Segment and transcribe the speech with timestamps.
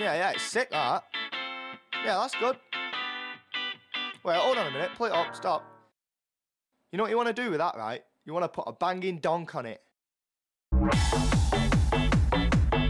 [0.00, 1.04] Yeah, yeah, it's sick that.
[1.92, 2.56] Yeah, that's good.
[4.24, 4.94] Wait, hold on a minute.
[4.94, 5.36] Play it up.
[5.36, 5.62] Stop.
[6.90, 8.02] You know what you want to do with that, right?
[8.24, 9.82] You want to put a banging donk on it.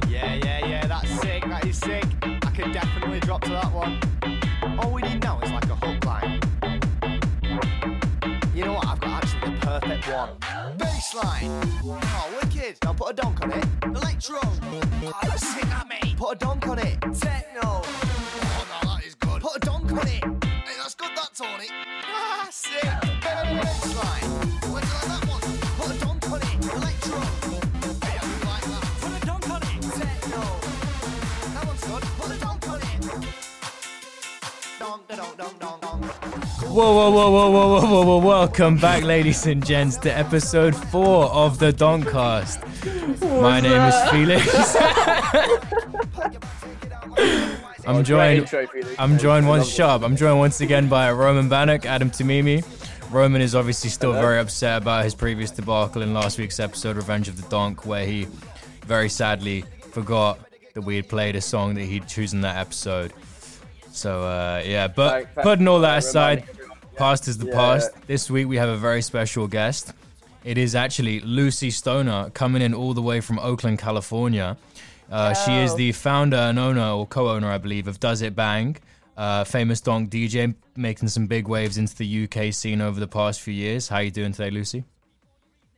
[0.08, 0.86] Yeah, yeah, yeah.
[0.86, 1.42] That's sick.
[1.46, 2.04] That is sick.
[2.22, 3.98] I can definitely drop to that one.
[4.78, 6.38] All we need now is like a hook line.
[8.54, 8.86] You know what?
[8.86, 10.36] I've got actually the perfect one.
[11.10, 11.50] Bassline.
[11.84, 12.76] Oh, wicked.
[12.84, 13.64] Now put a donk on it.
[13.84, 14.38] Electro.
[14.42, 16.16] Oh, sick, that mate.
[16.16, 17.00] Put a donk on it.
[17.00, 17.60] Techno.
[17.64, 19.42] Oh, no, that is good.
[19.42, 20.24] Put a donk on it.
[20.44, 21.66] Hey, that's good, that, Tony.
[22.04, 22.82] Ah, sick.
[23.22, 24.39] Bassline.
[36.70, 41.24] Whoa, whoa, whoa, whoa, whoa, whoa, whoa, Welcome back, ladies and gents, to episode four
[41.24, 42.62] of the Doncast.
[43.42, 43.88] My name that?
[43.88, 43.94] is
[47.16, 47.86] oh, Felix.
[47.88, 48.42] I'm joined.
[48.42, 48.68] Intro,
[49.00, 50.04] I'm joined once sharp.
[50.04, 52.64] I'm joined once again by Roman Bannock, Adam Tamimi.
[53.10, 54.22] Roman is obviously still Hello.
[54.22, 58.06] very upset about his previous debacle in last week's episode, Revenge of the Donk, where
[58.06, 58.28] he
[58.86, 60.38] very sadly forgot
[60.74, 63.12] that we had played a song that he'd chosen that episode.
[63.90, 66.44] So uh, yeah, but putting all that aside,
[66.96, 67.54] past is the Yeah.
[67.54, 67.90] past.
[68.06, 69.92] This week we have a very special guest.
[70.44, 74.56] It is actually Lucy Stoner coming in all the way from Oakland, California.
[75.10, 78.76] Uh, she is the founder and owner, or co-owner, I believe, of Does It Bang,
[79.16, 83.40] uh, famous donk DJ, making some big waves into the UK scene over the past
[83.40, 83.88] few years.
[83.88, 84.84] How are you doing today, Lucy?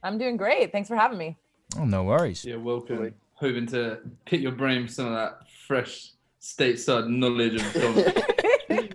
[0.03, 0.71] I'm doing great.
[0.71, 1.37] Thanks for having me.
[1.79, 2.45] Oh, no worries.
[2.45, 2.97] Yeah, welcome.
[2.99, 3.13] Fully.
[3.35, 7.73] Hoping to pick your brain for some of that fresh stateside knowledge of
[8.69, 8.95] donk.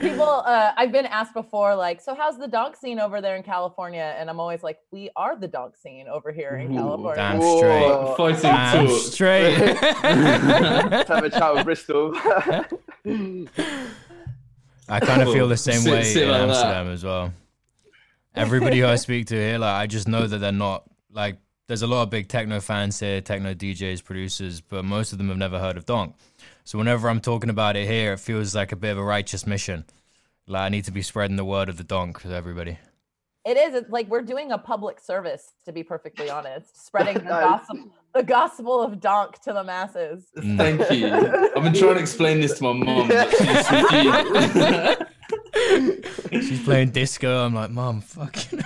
[0.00, 3.42] People, uh, I've been asked before, like, so how's the donk scene over there in
[3.44, 4.14] California?
[4.18, 7.14] And I'm always like, we are the donk scene over here in Ooh, California.
[7.16, 8.14] Damn Whoa.
[8.16, 8.16] straight.
[8.16, 8.98] Fighting Damn talk.
[9.00, 9.58] straight.
[10.90, 12.12] Let's have a chat with Bristol.
[14.88, 16.48] I kind of feel the same Sit- way sit in like that.
[16.48, 17.32] Amsterdam as well.
[18.34, 21.38] Everybody who I speak to here, like, I just know that they're not like.
[21.66, 25.28] There's a lot of big techno fans here, techno DJs, producers, but most of them
[25.28, 26.14] have never heard of Donk.
[26.64, 29.46] So whenever I'm talking about it here, it feels like a bit of a righteous
[29.46, 29.84] mission.
[30.46, 32.78] Like I need to be spreading the word of the Donk to everybody.
[33.46, 33.74] It is.
[33.74, 37.44] It's like we're doing a public service, to be perfectly honest, spreading the Nice.
[37.44, 37.78] gospel,
[38.14, 40.24] the gospel of donk to the masses.
[40.38, 40.56] Mm.
[40.56, 41.08] Thank you.
[41.54, 43.10] I've been trying to explain this to my mom.
[46.30, 47.44] she's She's playing disco.
[47.44, 48.62] I'm like, Mom, fucking.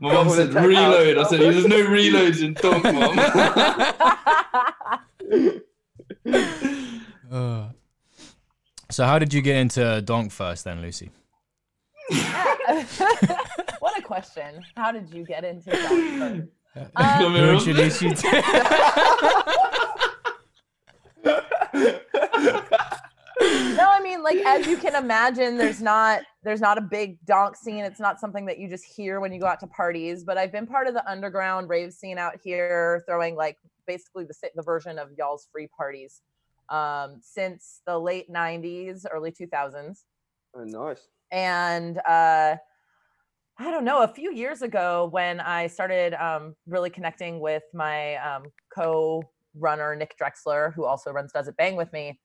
[0.00, 1.18] My mom said reload.
[1.18, 3.18] I said there's no reloads in donk, mom.
[7.30, 7.68] Uh.
[8.90, 11.10] So how did you get into Donk first, then, Lucy?
[12.08, 14.64] what a question.
[14.76, 16.94] How did you get into donk first?
[16.96, 18.42] Come Who introduced you to?
[23.78, 27.56] no i mean like as you can imagine there's not there's not a big donk
[27.56, 30.36] scene it's not something that you just hear when you go out to parties but
[30.36, 34.62] i've been part of the underground rave scene out here throwing like basically the the
[34.62, 36.22] version of y'all's free parties
[36.68, 40.04] um, since the late 90s early 2000s
[40.54, 41.08] oh, nice.
[41.32, 42.54] and uh
[43.60, 44.02] I don't know.
[44.02, 50.14] A few years ago, when I started um, really connecting with my um, co-runner Nick
[50.16, 52.20] Drexler, who also runs Does It Bang with me,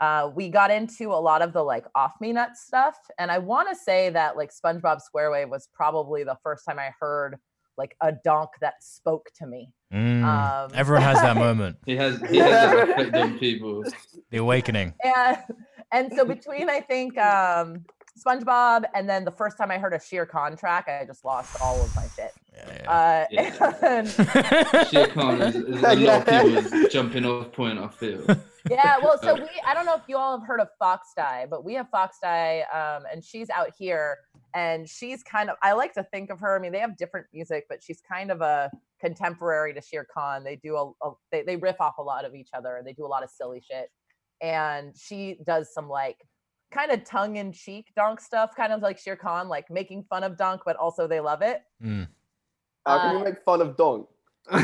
[0.00, 2.96] uh, we got into a lot of the like off me nuts stuff.
[3.18, 6.90] And I want to say that like SpongeBob SquareWave was probably the first time I
[6.98, 7.36] heard
[7.78, 9.72] like a donk that spoke to me.
[9.94, 10.22] Mm.
[10.24, 11.76] Um, Everyone has that moment.
[11.86, 13.84] He has he has a on people.
[14.30, 14.92] The awakening.
[15.04, 15.38] and
[15.92, 17.84] and so between I think um
[18.22, 21.56] SpongeBob and then the first time I heard a Shere Khan track, I just lost
[21.62, 22.32] all of my shit.
[22.52, 23.74] Yeah, Uh, Yeah.
[23.82, 27.78] and- Shere Khan is, is a lot of people's jumping off point.
[27.78, 28.26] I feel.
[28.70, 31.46] Yeah, well, so we I don't know if you all have heard of Fox Die,
[31.50, 34.18] but we have Fox Die, um, and she's out here,
[34.54, 36.56] and she's kind of I like to think of her.
[36.56, 38.70] I mean, they have different music, but she's kind of a
[39.00, 40.44] contemporary to Shere Khan.
[40.44, 42.92] They do a, a they they riff off a lot of each other, and they
[42.92, 43.88] do a lot of silly shit.
[44.40, 46.16] And she does some like
[46.72, 50.22] kind of tongue in cheek donk stuff, kind of like Shere Khan, like making fun
[50.22, 51.62] of donk, but also they love it.
[51.82, 52.06] Mm.
[52.86, 54.06] How can Uh, you make fun of Donk?
[54.50, 54.60] Well,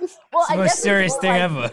[0.00, 0.16] It's
[0.48, 1.70] the I most guess serious thing like- ever.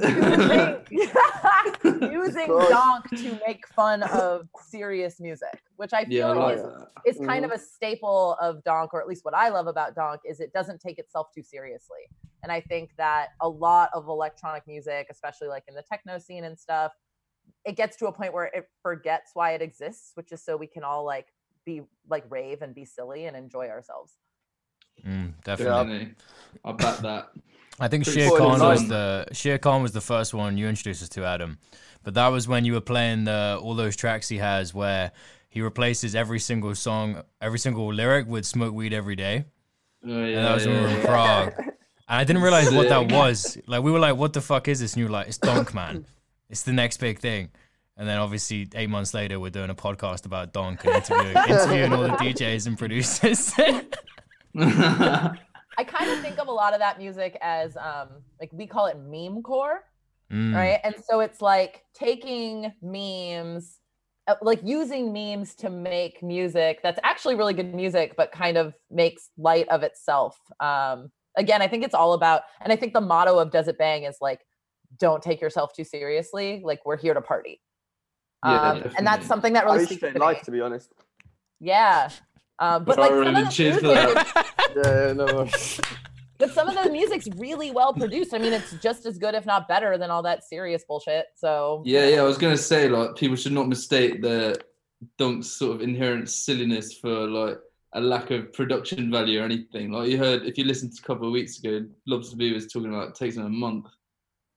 [0.90, 6.56] using, using donk to make fun of serious music, which I feel yeah, like like
[6.56, 6.88] is, that.
[7.06, 10.20] is kind of a staple of donk, or at least what I love about donk
[10.24, 12.08] is it doesn't take itself too seriously.
[12.42, 16.44] And I think that a lot of electronic music, especially like in the techno scene
[16.44, 16.92] and stuff,
[17.64, 20.66] it gets to a point where it forgets why it exists, which is so we
[20.66, 21.28] can all like
[21.64, 24.14] be like rave and be silly and enjoy ourselves.
[25.06, 25.74] Mm, definitely.
[25.74, 26.14] Definitely.
[26.64, 27.30] I bet that.
[27.80, 31.08] I think Shere Khan was the Shere Khan was the first one you introduced us
[31.10, 31.58] to, Adam.
[32.02, 35.12] But that was when you were playing the all those tracks he has where
[35.48, 39.46] he replaces every single song, every single lyric with "Smoke Weed Every Day."
[40.06, 41.06] Oh, yeah, And that was when we were in yeah.
[41.06, 41.54] Prague.
[41.58, 41.72] And
[42.08, 43.58] I didn't realize what that was.
[43.66, 45.74] Like we were like, "What the fuck is this?" And you were like, "It's Donk
[45.74, 46.04] Man.
[46.48, 47.50] It's the next big thing."
[47.96, 51.92] And then obviously eight months later, we're doing a podcast about Donk and interviewing, interviewing
[51.92, 53.52] all the DJs and producers.
[55.78, 58.08] I kind of think of a lot of that music as um
[58.40, 59.84] like we call it meme core,
[60.32, 60.54] Mm.
[60.54, 60.78] right?
[60.84, 63.78] And so it's like taking memes
[64.28, 68.74] uh, like using memes to make music that's actually really good music but kind of
[68.90, 70.38] makes light of itself.
[70.60, 73.76] Um again, I think it's all about and I think the motto of Does It
[73.78, 74.40] Bang is like
[74.98, 77.60] don't take yourself too seriously, like we're here to party.
[78.44, 80.42] Yeah, um, and that's something that really used to speaks to life, me.
[80.44, 80.92] to be honest.
[81.60, 82.08] Yeah.
[82.60, 83.82] Um, but like some of the music
[84.76, 85.26] Yeah, yeah, no
[86.38, 88.32] but some of the music's really well produced.
[88.34, 91.26] I mean, it's just as good, if not better, than all that serious bullshit.
[91.36, 92.20] So Yeah, yeah.
[92.20, 94.60] I was gonna say like people should not mistake the
[95.18, 97.58] Donk's sort of inherent silliness for like
[97.94, 99.90] a lack of production value or anything.
[99.90, 102.66] Like you heard, if you listened to a couple of weeks ago, Lobster B was
[102.66, 103.86] talking about it takes him a month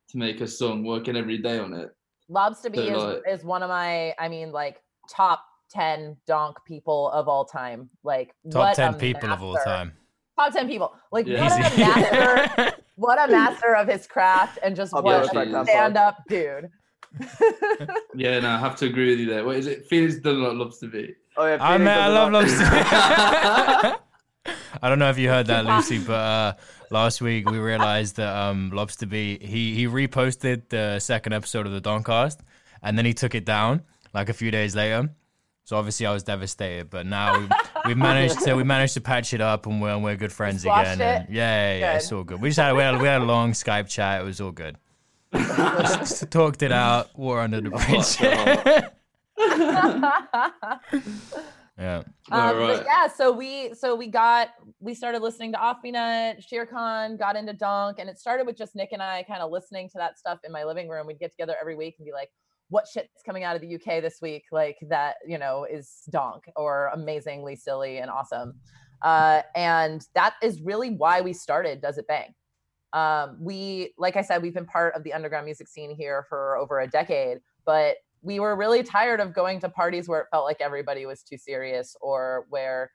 [0.09, 1.89] to make a song, working every day on it.
[2.29, 6.57] Lobster B So, is, like- is one of my, I mean, like top ten donk
[6.65, 7.89] people of all time.
[8.03, 9.93] Like Top what ten a people of all time.
[10.39, 10.93] Top ten people.
[11.11, 11.47] Like Yeah.
[11.49, 15.97] what a master, what a master of his craft, and just I'll what a stand
[15.97, 16.69] up dude.
[18.15, 19.43] Yeah, no, I have to agree with you there.
[19.43, 19.85] What is it?
[19.87, 21.13] Felix done like Lobster B.
[21.37, 23.99] Oh yeah, I Felix I doesn't love like- lobster.
[24.81, 26.53] I don't know if you heard that, Lucy, but uh,
[26.89, 31.71] last week we realized that um, Lobster B he he reposted the second episode of
[31.71, 32.39] the Doncast,
[32.81, 33.81] and then he took it down
[34.13, 35.09] like a few days later.
[35.65, 37.47] So obviously I was devastated, but now we
[37.85, 40.61] we managed to we managed to patch it up, and we're and we're good friends
[40.61, 41.23] Squashed again.
[41.23, 42.41] And yeah, yeah, yeah, it's all good.
[42.41, 44.21] We just had we had, we had a long Skype chat.
[44.21, 44.77] It was all good.
[45.33, 47.17] just talked it out.
[47.17, 48.91] War under the bridge.
[51.77, 52.03] yeah.
[52.29, 52.77] Um, Alright.
[52.77, 54.49] But yeah, so we so we got
[54.81, 58.75] we started listening to Offbeat Shere Khan, got into Donk, and it started with just
[58.75, 61.07] Nick and I kind of listening to that stuff in my living room.
[61.07, 62.31] We'd get together every week and be like,
[62.73, 64.45] "What shit's coming out of the UK this week?
[64.51, 68.55] Like that, you know, is Donk or amazingly silly and awesome."
[69.03, 72.33] Uh, and that is really why we started Does It Bang.
[72.93, 76.57] Um, we, like I said, we've been part of the underground music scene here for
[76.57, 80.45] over a decade, but we were really tired of going to parties where it felt
[80.45, 82.89] like everybody was too serious or where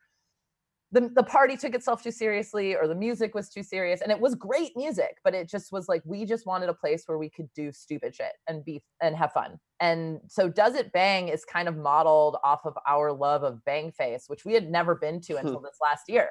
[0.90, 4.18] the, the party took itself too seriously or the music was too serious and it
[4.18, 7.28] was great music but it just was like we just wanted a place where we
[7.28, 11.44] could do stupid shit and be and have fun and so does it bang is
[11.44, 15.20] kind of modeled off of our love of bang face which we had never been
[15.20, 16.28] to until this last year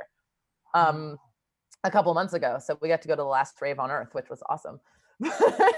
[0.73, 1.17] um
[1.83, 4.09] a couple months ago so we got to go to the last rave on earth
[4.13, 4.79] which was awesome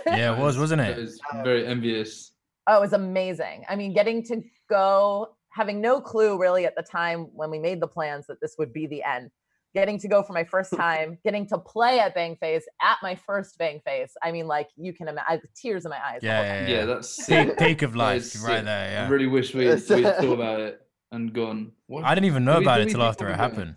[0.06, 1.04] Yeah, it was, wasn't it, it it?
[1.04, 2.34] is very envious.
[2.68, 3.64] Oh, it was amazing.
[3.70, 7.82] I mean, getting to go, having no clue really at the time when we made
[7.82, 9.30] the plans that this would be the end.
[9.76, 13.14] Getting to go for my first time, getting to play at Bang Face at my
[13.16, 14.14] first Bang Face.
[14.24, 16.20] I mean, like you can imagine, tears in my eyes.
[16.24, 16.86] Yeah, yeah, Yeah, yeah.
[16.86, 17.50] that's sick.
[17.50, 18.66] Peak, peak of life, right sick.
[18.66, 19.06] there.
[19.06, 19.88] I really wish we Yes.
[19.90, 20.82] we thought about it
[21.12, 21.72] and gone.
[21.88, 22.04] What?
[22.04, 23.58] I didn't even know Did about did it we till after it happened.
[23.58, 23.76] going?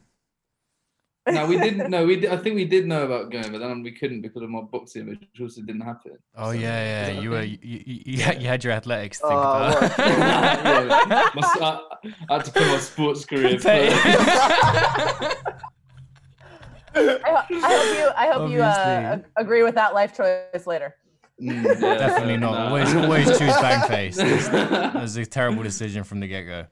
[1.27, 1.35] Happened.
[1.37, 1.91] No, we didn't.
[1.91, 2.05] know.
[2.07, 2.17] we.
[2.17, 4.61] Did, I think we did know about going, but then we couldn't because of my
[4.63, 6.13] boxing, which also didn't happen.
[6.37, 7.21] Oh So, yeah, yeah.
[7.21, 9.83] You were you, you, you, had, you had your athletics to think Oh, about.
[9.83, 9.99] what?
[9.99, 11.81] Yeah, my s- I,
[12.31, 13.67] I had to put my sports career first.
[16.95, 20.95] I, I hope you, I hope you uh, agree with that life choice later.
[21.41, 22.53] Mm, yeah, Definitely not.
[22.53, 22.67] nah.
[22.69, 24.17] Always, always choose bang face.
[24.17, 26.67] That was a terrible decision from the get go.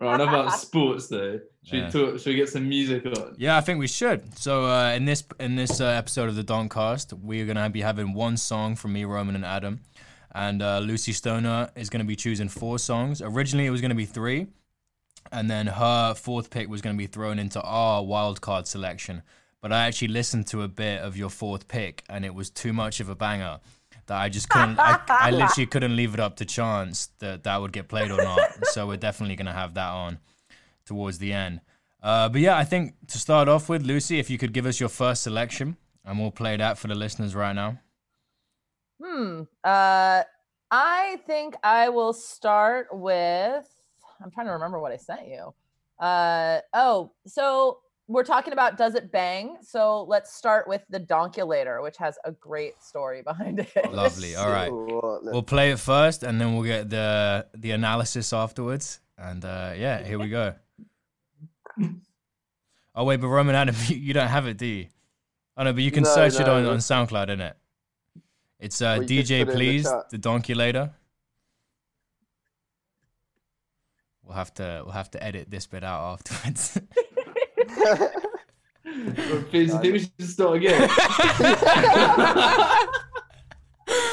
[0.00, 1.40] Right, enough about sports though.
[1.66, 1.86] Should Yeah.
[1.86, 2.18] we talk?
[2.20, 3.34] Should we get some music on?
[3.38, 4.38] Yeah, I think we should.
[4.38, 8.14] So uh, in this in this uh, episode of the Doncast, we're gonna be having
[8.14, 9.80] one song from me, Roman, and Adam,
[10.32, 13.20] and uh, Lucy Stoner is gonna be choosing four songs.
[13.20, 14.46] Originally, it was gonna be three,
[15.32, 19.22] and then her fourth pick was gonna be thrown into our wild card selection.
[19.60, 22.72] But I actually listened to a bit of your fourth pick, and it was too
[22.72, 23.58] much of a banger
[24.06, 24.78] that I just couldn't.
[24.78, 28.22] I, I literally couldn't leave it up to chance that that would get played or
[28.22, 28.66] not.
[28.66, 30.18] So we're definitely gonna have that on
[30.86, 31.60] towards the end.
[32.02, 34.78] Uh, but yeah, I think to start off with, Lucy, if you could give us
[34.78, 37.80] your first selection, and we'll play that for the listeners right now.
[39.02, 39.42] Hmm.
[39.64, 40.22] Uh,
[40.70, 43.68] I think I will start with.
[44.22, 45.52] I'm trying to remember what I sent you.
[45.98, 47.78] Uh, oh, so
[48.08, 49.56] we're talking about Does It Bang?
[49.62, 53.92] So let's start with the Donkulator, which has a great story behind it.
[53.92, 54.36] Lovely.
[54.36, 59.00] All right, we'll play it first, and then we'll get the the analysis afterwards.
[59.18, 60.54] And uh, yeah, here we go.
[62.94, 64.86] Oh wait, but Roman Adam, you, you don't have it, do you?
[65.56, 67.52] Oh no, but you can No, search it no, on, on that's- SoundCloud, innit?
[68.58, 70.90] It's uh, Well, DJ put it in the Please, the Donkulator.
[74.22, 76.80] We'll have to we'll have to edit this bit out afterwards.
[78.86, 80.80] Well, Please, I think we should start again.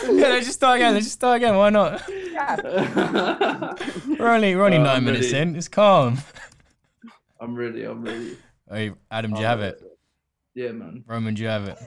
[0.05, 0.93] yeah, let's just start again.
[0.96, 1.55] Let's just start again.
[1.55, 2.01] Why not?
[2.10, 2.55] Yeah.
[4.20, 5.55] We're only we're only Uh, nine minutes in.
[5.55, 6.17] It's calm.
[7.43, 7.83] I'm ready.
[7.83, 8.38] I'm ready.
[8.71, 9.83] Hey, Adam, do you have it?
[10.55, 11.03] Yeah, man.
[11.05, 11.77] Roman, do you have it?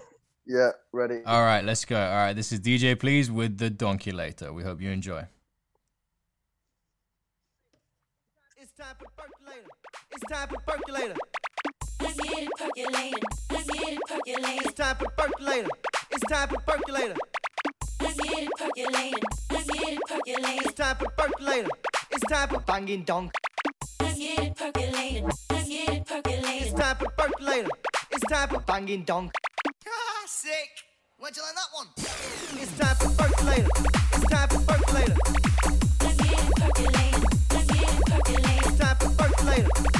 [0.47, 1.23] yeah, ready.
[1.25, 1.99] All right, let's go.
[1.99, 4.53] All right, this is DJ Please with the Donkulator.
[4.53, 5.25] We hope you enjoy.
[8.59, 9.67] It's time for percolator.
[10.13, 11.15] It's time for percolator.
[12.03, 13.15] Let's get it percolating.
[13.51, 14.59] Let's get it percolating.
[14.59, 15.69] It's time for percolator.
[16.11, 17.17] It's time for percolator.
[18.03, 19.15] Let's get it percolating.
[19.51, 20.59] Let's get it percolating.
[20.67, 21.71] It's time for percolator.
[22.11, 23.33] It's time for banging donk.
[24.01, 25.25] Let's get it percolating.
[25.25, 27.69] Let's get it It's time for percolator.
[28.11, 29.33] It's time for banging donk.
[29.87, 30.71] Ah, sick.
[31.19, 31.87] Where'd you learn that one?
[32.61, 33.69] It's time for percolator.
[34.13, 35.17] It's time for percolator.
[36.03, 37.23] Let's get it percolating.
[37.51, 38.59] Let's get it percolating.
[38.59, 39.96] It's time for percolator.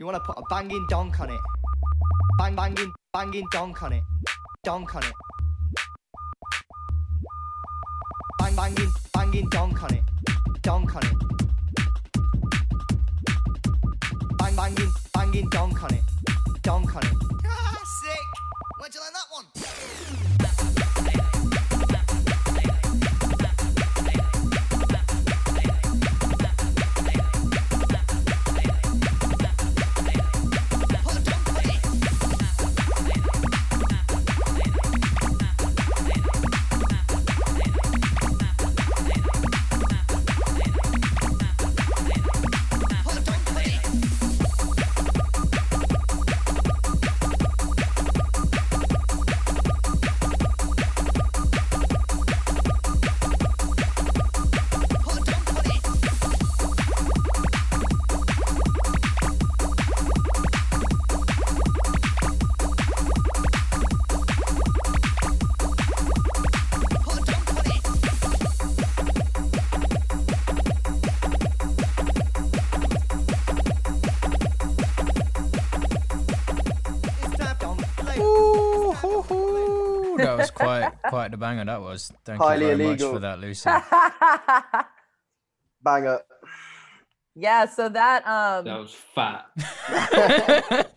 [0.00, 1.40] You want to put a banging donk on it.
[2.38, 4.02] Bang, banging, banging donk on it.
[4.64, 5.12] Donk on it.
[8.38, 9.99] Bang, banging, banging donk on it.
[81.38, 81.64] Quite quite the banger.
[81.64, 82.12] That was.
[82.24, 83.12] Thank Highly you very much illegal.
[83.14, 83.70] for that, Lucy.
[85.82, 86.20] Banger.
[87.34, 89.46] yeah, so that um That was fat.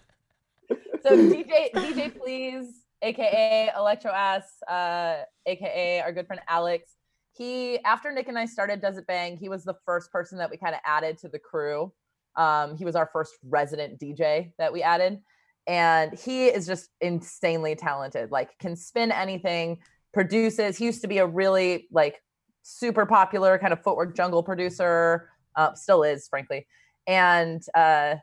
[1.04, 6.96] so DJ DJ Please, aka Electro Ass, uh, aka our good friend Alex.
[7.36, 10.50] He after Nick and I started Does It Bang, he was the first person that
[10.52, 11.92] we kind of added to the crew.
[12.36, 15.20] Um, he was our first resident DJ that we added,
[15.68, 18.32] and he is just insanely talented.
[18.32, 19.80] Like can spin anything,
[20.14, 20.78] produces.
[20.78, 22.22] He used to be a really like
[22.62, 25.30] super popular kind of footwork jungle producer.
[25.56, 26.66] Uh, still is, frankly,
[27.06, 28.16] and uh,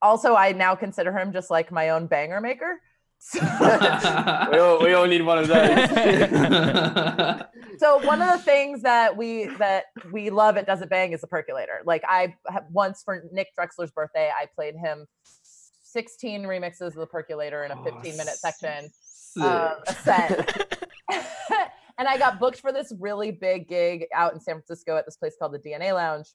[0.00, 2.80] also I now consider him just like my own banger maker.
[3.40, 5.88] we all we all need one of those.
[7.78, 11.20] so one of the things that we that we love at Does It Bang is
[11.20, 11.82] the percolator.
[11.84, 15.06] Like I have- once for Nick Drexler's birthday, I played him
[15.92, 18.90] 16 remixes of the percolator in a 15 minute section,
[19.40, 20.78] um, a set.
[21.98, 25.16] and I got booked for this really big gig out in San Francisco at this
[25.16, 26.28] place called the DNA Lounge.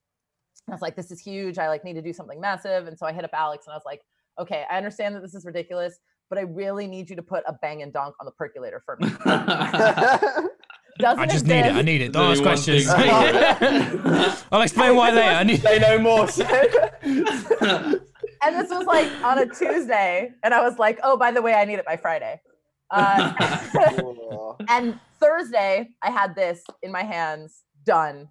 [0.68, 1.58] I was like, this is huge.
[1.58, 2.88] I like need to do something massive.
[2.88, 4.02] And so I hit up Alex and I was like,
[4.40, 7.54] okay, I understand that this is ridiculous, but I really need you to put a
[7.54, 9.10] bang and donk on the percolator for me.
[11.00, 11.76] Doesn't I just need it.
[11.76, 12.12] I need it.
[12.12, 12.88] Don't ask questions.
[14.52, 15.22] I'll explain why later.
[15.22, 15.62] I need.
[15.62, 16.22] Say no more.
[18.42, 21.54] and this was like on a Tuesday, and I was like, "Oh, by the way,
[21.54, 22.42] I need it by Friday."
[22.92, 28.30] Uh, and Thursday, I had this in my hands, done,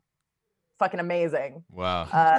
[0.79, 1.65] fucking amazing.
[1.71, 2.03] Wow.
[2.13, 2.39] Uh,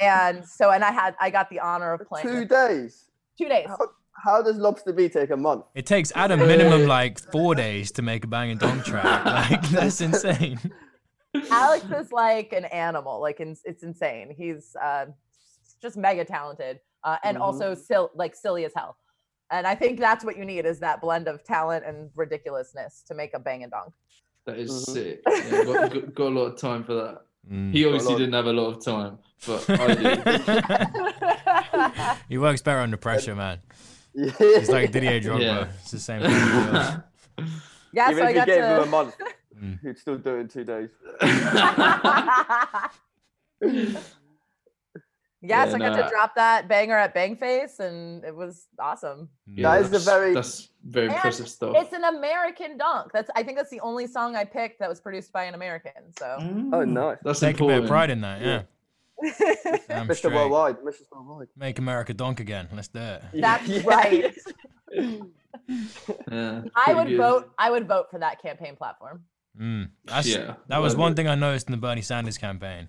[0.00, 2.48] and so, and I had, I got the honor of playing Two it.
[2.48, 3.04] days.
[3.38, 3.66] two days.
[3.68, 3.78] How,
[4.24, 5.64] how does Lobster B take a month?
[5.74, 9.24] It takes at a minimum like four days to make a bang and donk track.
[9.50, 10.58] Like that's insane.
[11.50, 13.20] Alex is like an animal.
[13.20, 14.32] Like it's, it's insane.
[14.36, 15.06] He's uh,
[15.82, 17.40] just mega talented uh, and Mhm.
[17.42, 18.96] also sil- like silly as hell.
[19.50, 23.14] And I think that's what you need is that blend of talent and ridiculousness to
[23.14, 23.92] make a bang and donk.
[24.46, 24.92] That is Mhm.
[24.92, 25.22] sick.
[25.26, 27.22] Yeah, got, got, got a lot of time for that.
[27.50, 27.72] Mm.
[27.72, 29.76] He obviously didn't have a lot of time, but I
[32.28, 33.60] he works better under pressure, man.
[34.14, 34.30] Yeah.
[34.38, 35.42] He's like Didier Drogba.
[35.42, 35.68] Yeah.
[35.82, 36.30] It's the same thing.
[36.30, 36.96] he does.
[37.36, 37.44] do.
[37.92, 38.90] yeah, Even so I if you got gave him a to.
[38.90, 39.14] month,
[39.62, 39.78] Mm.
[39.82, 40.88] he'd still do it in two days.
[45.44, 46.02] yeah, Yeah, so I got nah.
[46.04, 49.28] to drop that banger at Bangface, and it was awesome.
[49.46, 51.74] Yeah, That is a that's- very- That's very And impressive stuff.
[51.76, 53.12] It's an American donk.
[53.12, 55.92] That's I think that's the only song I picked that was produced by an American.
[56.18, 56.36] So
[56.72, 57.18] Oh, nice.
[57.22, 57.88] That's Take a bit of important.
[57.88, 58.62] pride in that, yeah.
[59.88, 60.16] Damn Mr.
[60.16, 60.34] straight.
[60.34, 60.78] Worldwide.
[60.80, 61.02] Mr.
[61.12, 61.48] Worldwide.
[61.56, 62.68] Make America donk again.
[62.74, 63.22] Let's do it.
[63.34, 63.82] that's Yeah.
[63.84, 64.34] right.
[66.30, 67.16] Yeah, I would good.
[67.16, 67.50] vote.
[67.58, 69.22] I would vote for that campaign platform.
[69.60, 69.90] Mm.
[70.04, 71.16] That's, Yeah, that was one would.
[71.16, 72.88] thing I noticed in the Bernie Sanders campaign.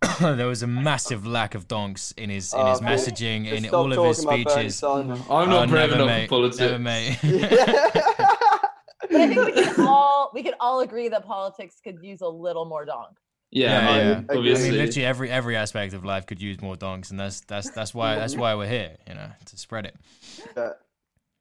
[0.20, 2.88] there was a massive lack of donks in his in Oh, his cool.
[2.88, 4.82] messaging, in all of his talking Bernie speeches.
[4.82, 6.28] I'm Oh, not brave never, enough mate.
[6.28, 6.60] for politics.
[6.60, 7.18] Never, mate.
[9.10, 12.28] But I think we can all we could all agree that politics could use a
[12.28, 13.16] little more donk.
[13.50, 14.20] Yeah, Yeah, I- yeah.
[14.28, 14.70] I I obviously.
[14.70, 17.94] mean, literally every every aspect of life could use more donks, and that's that's that's
[17.94, 19.96] why that's why we're here, you know, to spread it.
[20.56, 20.70] Yeah.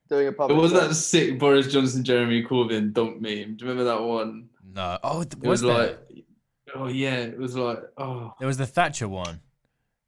[0.09, 0.57] Doing a It public.
[0.61, 3.57] was that sick Boris Johnson, Jeremy Corbyn donk meme.
[3.57, 4.47] Do you remember that one?
[4.73, 5.87] No, oh, th- It was, was, there?
[6.13, 6.25] like,
[6.75, 9.41] oh yeah, it was like, oh, There was the Thatcher one,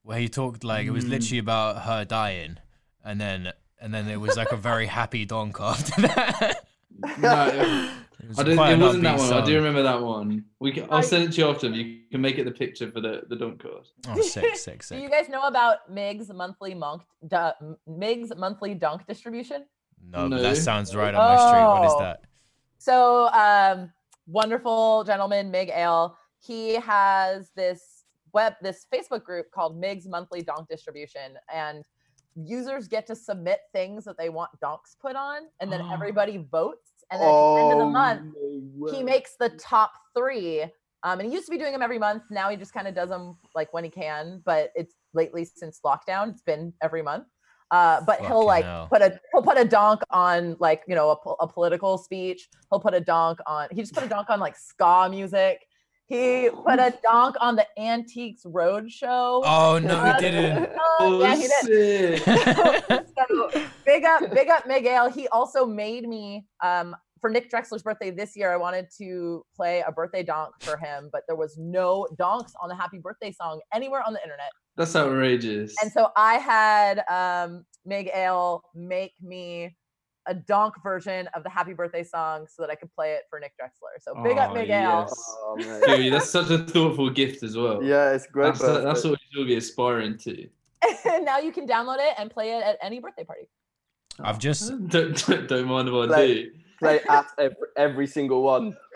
[0.03, 1.09] where he talked like it was Mm.
[1.09, 2.57] literally about her dying,
[3.03, 6.65] and then and then it was like a very happy donk after that.
[7.19, 7.91] no, it,
[8.21, 9.41] It, was I didn't, quite it wasn't that upbeat one.
[9.43, 10.43] I do remember that one.
[10.59, 11.69] We can, I'll send it to you after.
[11.69, 13.85] You can make it the picture for the the donk card.
[14.09, 14.97] Oh, sick, sick, sick.
[14.97, 17.55] Do you guys know about Mig's monthly monk du-
[17.87, 19.65] Mig's monthly donk distribution?
[20.11, 20.41] No, No.
[20.41, 21.65] that sounds right on my street.
[21.65, 21.99] What is Oh.
[22.01, 22.23] that?
[22.77, 23.91] So, um,
[24.27, 26.17] wonderful gentleman, Miguel.
[26.39, 31.83] He has this web, this Facebook group called Mig's Monthly Donk Distribution, and
[32.35, 35.93] users get to submit things that they want donks put on, and then Oh.
[35.93, 36.91] everybody votes.
[37.11, 40.63] And then at the end of the Oh, month, no he makes the top three.
[41.03, 42.23] Um, and he used to be doing them every month.
[42.29, 44.41] Now he just kind of does them like when he can.
[44.45, 47.25] But it's lately since lockdown, it's been every month.
[47.71, 48.87] Uh, but he'll like hell.
[48.91, 52.49] put a he'll put a donk on like you know a, a political speech.
[52.69, 53.67] He'll put a donk on.
[53.71, 55.65] He just put a donk on like ska music.
[56.09, 59.43] He put a donk on the Antiques Roadshow.
[59.45, 60.69] Oh no, he didn't.
[60.99, 62.23] Oh, yeah, he did.
[62.23, 63.05] sick.
[63.29, 65.11] so big up, big up Miguel.
[65.11, 68.51] He also made me um for Nick Drexler's birthday this year.
[68.51, 72.69] I wanted to play a birthday donk for him, but there was no donks on
[72.69, 74.49] the happy birthday song anywhere on the internet.
[74.77, 75.75] That's outrageous.
[75.83, 79.75] And so I had um Miguel make me
[80.29, 83.39] a donk version of the happy birthday song so that I could play it for
[83.39, 83.99] Nick Drexler.
[84.01, 85.05] So big up Oh, Miguel.
[85.09, 85.35] yes.
[85.41, 85.81] Oh, man.
[85.97, 87.83] Dude, that's such a thoughtful gift as well.
[87.83, 88.45] Yeah, it's great.
[88.45, 89.09] that's, that's birthday.
[89.09, 90.47] what you should be aspiring to.
[91.11, 93.49] and now you can download it and play it at any birthday party.
[94.21, 98.77] I've just don't, don't, don't mind if I Play- Play at every, every single one,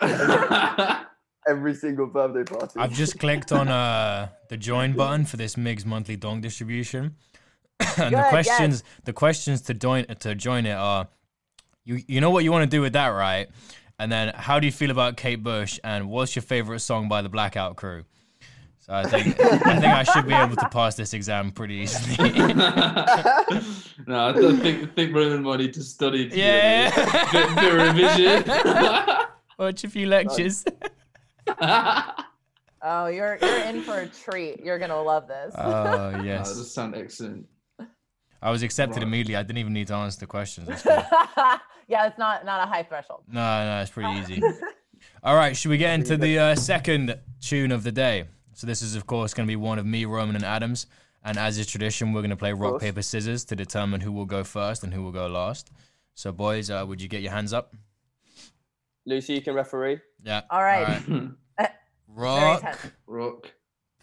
[1.48, 2.72] every single birthday party.
[2.78, 7.16] I've just clicked on uh the join button for this Migs monthly donk distribution.
[7.98, 11.08] and the Good, questions the questions to join to join it are
[11.84, 13.48] you you know what you want to do with that, right?
[13.98, 17.22] And then how do you feel about Kate Bush and what's your favorite song by
[17.22, 18.04] the Blackout Crew?
[18.80, 22.30] So I think I think I should be able to pass this exam pretty easily.
[24.06, 26.28] no, I don't think I think Roman might need to study.
[26.28, 26.90] To Yeah.
[27.32, 28.44] Bit, bit, bit revision.
[29.58, 30.64] Watch a few lectures.
[32.86, 34.60] Oh, you're you're in for a treat.
[34.60, 35.54] You're gonna love this.
[35.56, 36.54] Oh Oh, yes.
[36.54, 37.46] that sound excellent.
[38.44, 39.02] I was accepted Right.
[39.04, 39.36] immediately.
[39.36, 40.68] I didn't even need to answer the questions.
[40.68, 40.92] That's cool.
[41.88, 43.22] yeah, it's not not a high threshold.
[43.26, 44.42] No, no, it's pretty easy.
[45.22, 48.24] All right, should we get into the uh, second tune of the day?
[48.52, 50.86] So this is, of course, going to be one of me, Roman, and Adams.
[51.24, 54.26] And as is tradition, we're going to play rock, paper, scissors to determine who will
[54.26, 55.70] go first and who will go last.
[56.14, 57.74] So, boys, uh, would you get your hands up?
[59.06, 60.00] Lucy, you can referee.
[60.22, 60.42] Yeah.
[60.50, 60.98] All right.
[60.98, 61.26] Hmm.
[61.58, 61.70] Very
[62.08, 62.78] Rock.
[63.06, 63.50] Rock,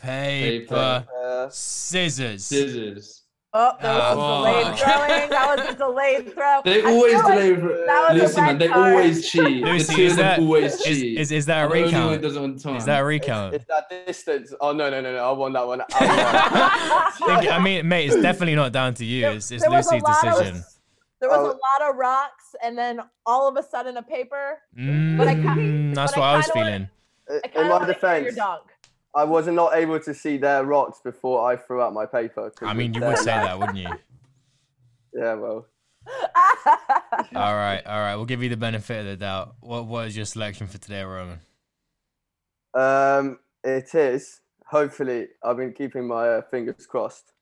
[0.02, 1.50] paper, Paper.
[1.52, 2.44] Scissors.
[2.46, 3.21] scissors.
[3.54, 4.44] Oh, that was Oh.
[4.44, 5.30] a delayed throwing.
[5.30, 6.62] That was a delayed throw.
[6.66, 7.86] They I always feel like delay.
[7.86, 8.94] that was a Lucy, man, they card.
[8.94, 9.64] always cheat.
[9.64, 11.20] Lucy, the two is of them that- always Is, cheat.
[11.20, 12.22] is, is that a I'm the only one who recount?
[12.22, 12.76] does it on time.
[12.78, 13.54] Is that a recount?
[13.56, 14.54] it's that distance.
[14.62, 15.30] Oh no no no no!
[15.30, 15.82] I won that one.
[15.94, 17.40] I won.
[17.42, 19.22] Think- I mean, mate, it's definitely not down to you.
[19.22, 20.64] There- It's, it's was a Lucy's lot of- decision.
[21.20, 21.46] There was Oh.
[21.52, 24.60] a lot of rocks, and then all of a sudden a paper.
[24.76, 26.90] But I kinda- Mm, that's but what I I was feeling.
[27.30, 28.62] I In my of want to hear your defense, dunk.
[29.14, 32.52] I was not able to see their rocks before I threw out my paper.
[32.62, 33.90] I mean, you would say that, wouldn't you?
[35.14, 35.66] Yeah, well,
[37.36, 38.16] All right, all right.
[38.16, 39.56] We'll give you the benefit of the doubt.
[39.60, 41.40] What what is your selection for today, Roman?
[42.74, 44.40] um, it is.
[44.68, 47.34] Hopefully, I've been keeping my uh, fingers crossed.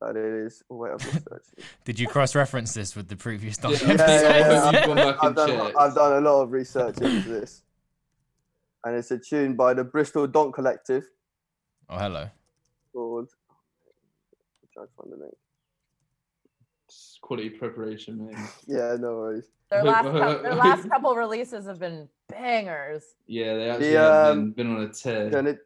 [0.00, 0.62] That it is.
[0.70, 1.22] Oh, wait, I've
[1.84, 4.22] Did you cross-reference this with the previous donk Yeah, episode?
[4.22, 4.86] yeah, yeah.
[4.86, 5.72] You've I've done.
[5.78, 7.63] I've done a lot of research into this,
[8.84, 11.04] and it's a tune by the Bristol Donk Collective
[11.88, 12.28] Oh, hello.
[12.92, 13.28] called.
[13.50, 15.30] I'm trying to find the name.
[16.86, 18.36] It's Quality preparation, mate.
[18.66, 19.44] Yeah, no worries.
[19.70, 23.04] their last cou- their last couple releases have been bangers.
[23.26, 25.30] Yeah, they actually The, have um, been, been on a tear.
[25.30, 25.58] Then it,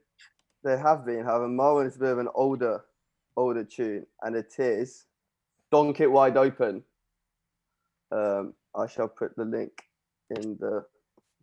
[0.65, 1.25] they have been.
[1.25, 2.85] However, my is a bit of an older,
[3.37, 5.05] older tune, and it is
[5.71, 6.83] "Donk It Wide Open."
[8.11, 9.83] Um, I shall put the link
[10.31, 10.85] in the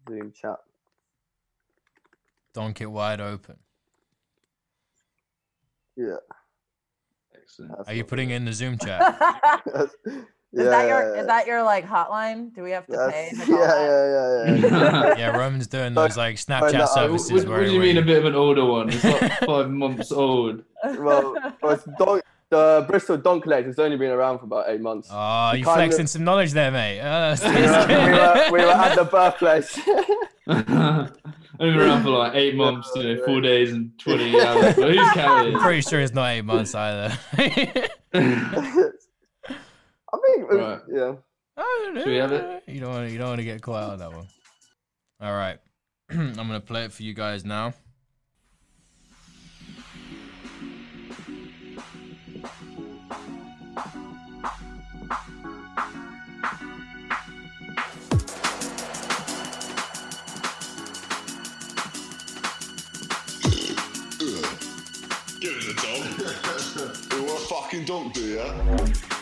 [0.09, 0.57] Zoom chat.
[2.55, 3.57] Donk it wide open.
[5.97, 6.15] Yeah.
[7.35, 7.73] Excellent.
[7.85, 9.01] Are you putting in the Zoom chat?
[9.75, 9.89] is.
[10.53, 12.55] Is that your Yeah, is that your like hotline?
[12.55, 13.29] Do we have to pay?
[13.33, 15.17] that's- to call yeah, yeah, yeah, yeah.
[15.31, 18.19] yeah, Roman's doing those like Snapchat I- services what, what do you mean a bit
[18.19, 18.87] of an older one?
[18.89, 20.63] It's like five months old.
[20.97, 24.79] well, well, it's Donk, the Bristol Donk Collective has only been around for about eight
[24.79, 25.09] months.
[25.11, 27.01] Oh, you kind flexing of- some knowledge there, mate.
[27.01, 29.77] Uh, we, were, we, were, we were at the birthplace.
[31.59, 34.75] Only been around for like eight months, you know, four days and 20 hours.
[34.75, 35.57] But who's counting?
[35.59, 37.17] pretty sure it's not eight months either.
[38.13, 38.91] I
[40.25, 40.79] think, Right.
[40.91, 41.13] yeah.
[41.57, 42.01] I don't know.
[42.01, 42.63] Should we have it?
[42.67, 43.11] You don't want to.
[43.13, 44.27] You don't want to get quiet on that one.
[45.21, 45.57] All right,
[46.09, 47.73] I'm gonna play it for you guys now.
[67.75, 69.14] Fucking dog, do ya?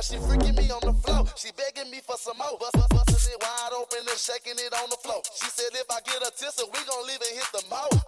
[0.00, 1.26] Now she freaking me on the floor.
[1.36, 2.56] She begging me for some more.
[2.58, 5.20] Bust, bust, busting it wide open and shaking it on the floor.
[5.36, 7.99] She said if I get a tissue, we gon' leave and hit the mo.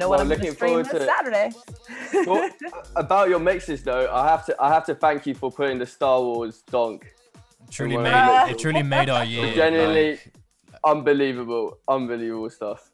[0.00, 1.52] Know Well, what I'm going to looking stream forward this to it.
[2.12, 2.26] Saturday.
[2.28, 2.50] Well,
[2.96, 5.86] about your mixes though, I have to I have to thank you for putting the
[5.86, 7.14] Star Wars donk.
[7.70, 8.04] Truly Well,
[8.46, 9.54] made it truly made our year.
[9.54, 10.32] Genuinely like,
[10.84, 12.90] unbelievable, unbelievable stuff.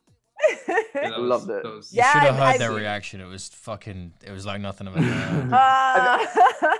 [0.68, 1.62] Yeah, that was- Loved it.
[1.62, 3.20] that was- you should have heard I their reaction.
[3.20, 4.12] It was fucking.
[4.24, 5.52] It was like nothing I've ever heard.
[5.52, 6.76] Uh,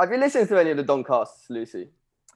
[0.00, 1.88] Have you listened to any of the Doncasts, Lucy?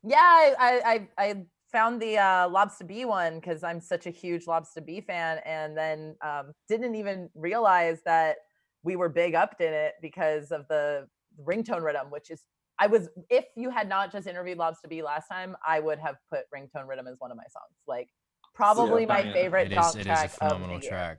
[0.03, 1.37] yeah, I, I, I, I
[1.75, 5.77] found the uh, Lobster Bee one because I'm such a huge Lobster Bee fan, and
[5.77, 8.37] then um, didn't even realize that
[8.85, 11.09] we were big upped in it because of the
[11.45, 12.45] ringtone rhythm, which is
[12.79, 16.17] I was if you had not just interviewed Lobster Bee last time, I would have
[16.31, 17.75] put ringtone rhythm as one of my songs.
[17.89, 18.09] Like
[18.55, 19.33] probably my banger.
[19.33, 19.77] favorite It is.
[19.77, 20.91] donk It is a of the phenomenal year.
[20.91, 21.19] track.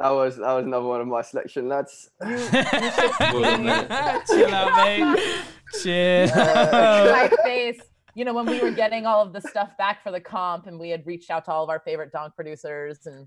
[0.00, 2.10] That was that was another one of my selection, lads.
[2.20, 4.24] Well done.
[4.26, 5.44] Chill out, mate.
[5.82, 6.26] Chill.
[6.26, 7.80] my face.
[8.16, 10.78] You know, when we were getting all of the stuff back for the comp and
[10.80, 13.26] we had reached out to all of our favorite donk producers and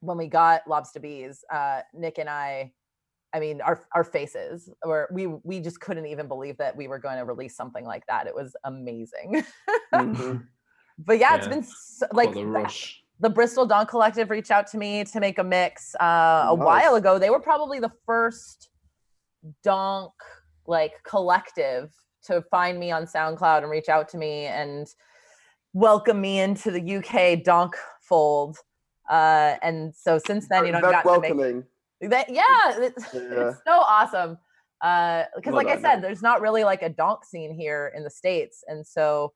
[0.00, 2.72] when we got Lobster Bees, uh, Nick and I,
[3.34, 6.98] I mean, our our faces were we we just couldn't even believe that we were
[6.98, 8.26] going to release something like that.
[8.26, 9.44] It was amazing.
[9.92, 10.46] Mhm.
[10.98, 13.02] but yeah, it's been so, like Got the the- rush.
[13.20, 16.64] the Bristol Donk Collective reached out to me to make a mix uh, a Nice.
[16.64, 17.18] while ago.
[17.18, 18.70] They were probably the first
[19.62, 20.12] donk
[20.66, 21.92] like collective
[22.26, 24.86] to find me on SoundCloud and reach out to me and
[25.72, 28.56] welcome me into the UK donk fold.
[29.08, 31.64] Uh, and so since then, you know, I've Very make welcoming.
[32.00, 32.30] that.
[32.30, 32.44] Yeah,
[32.78, 33.20] it's, Yeah.
[33.50, 34.38] it's so awesome.
[34.80, 38.04] Uh, because Well like I said, there's not really like a donk scene here in
[38.04, 39.32] the states, and so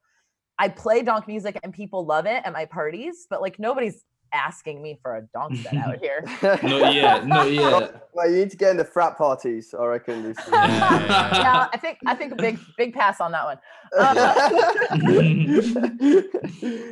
[0.59, 4.83] I play donk music and people love it at my parties, but like nobody's asking
[4.83, 6.25] me for a donk set out here.
[6.43, 7.27] Not yet.
[7.27, 8.09] Not yet.
[8.13, 10.23] Well, you need to get into frat parties, I reckon.
[10.23, 10.41] Lucy.
[10.51, 11.41] Yeah, yeah, yeah.
[11.41, 13.59] yeah, I think I think a big big pass on that one.
[13.97, 14.51] Uh,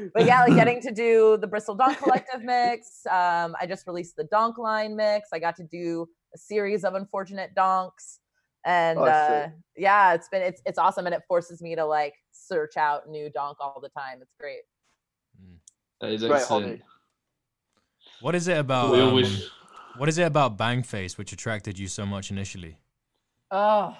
[0.14, 3.06] but yeah, like getting to do the Bristol Donk Collective mix.
[3.06, 5.28] Um, I just released the Donk Line mix.
[5.32, 8.20] I got to do a series of unfortunate donks,
[8.64, 12.14] and Oh, uh, yeah, it's been it's it's awesome, and it forces me to like
[12.32, 14.18] search out new donk all the time.
[14.20, 14.60] It's great.
[16.00, 16.82] That is Great excellent.
[18.16, 18.24] Hobby.
[18.24, 18.92] What is it about?
[18.92, 19.50] We um, always
[19.96, 22.76] what is it about Bangface which attracted you so much initially?
[23.50, 23.96] Oh,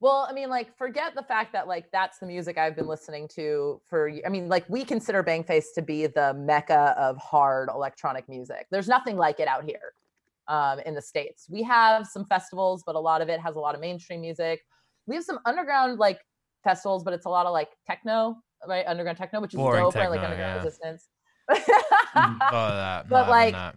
[0.00, 3.28] well, I mean, like, forget the fact that like that's the music I've been listening
[3.36, 4.10] to for.
[4.26, 8.66] I mean, like, we consider Bangface to be the mecca of hard electronic music.
[8.70, 9.94] There's nothing like it out here
[10.48, 11.46] um, in the states.
[11.48, 14.62] We have some festivals, but a lot of it has a lot of mainstream music.
[15.06, 16.20] We have some underground like
[16.64, 18.84] festivals, but it's a lot of like techno, right?
[18.86, 20.10] Underground techno, which is Boring dope, right?
[20.10, 20.64] Like underground yeah.
[20.64, 21.08] resistance.
[21.50, 23.08] Oh, that.
[23.08, 23.76] But, like, that.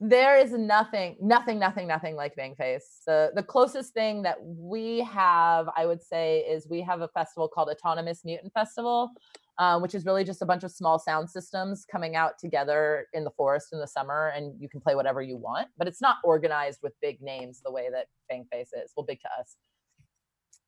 [0.00, 5.68] there is nothing nothing nothing nothing like bangface the the closest thing that we have
[5.76, 9.12] i would say is we have a festival called autonomous mutant festival
[9.58, 13.22] um, which is really just a bunch of small sound systems coming out together in
[13.22, 16.16] the forest in the summer and you can play whatever you want but it's not
[16.24, 19.54] organized with big names the way that Bang Face is well big to us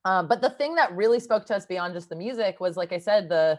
[0.05, 2.92] um, but the thing that really spoke to us beyond just the music was like
[2.92, 3.59] i said the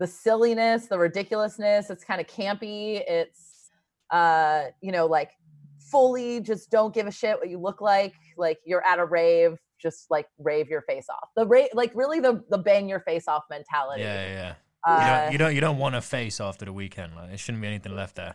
[0.00, 3.70] the silliness the ridiculousness it's kind of campy it's
[4.10, 5.30] uh you know like
[5.78, 9.56] fully just don't give a shit what you look like like you're at a rave
[9.80, 13.28] just like rave your face off the rave like really the the bang your face
[13.28, 14.54] off mentality Yeah, yeah.
[14.86, 17.14] uh, You don't, you don't, you don't want a face after the weekend.
[17.16, 18.34] Like, there shouldn't be anything left there.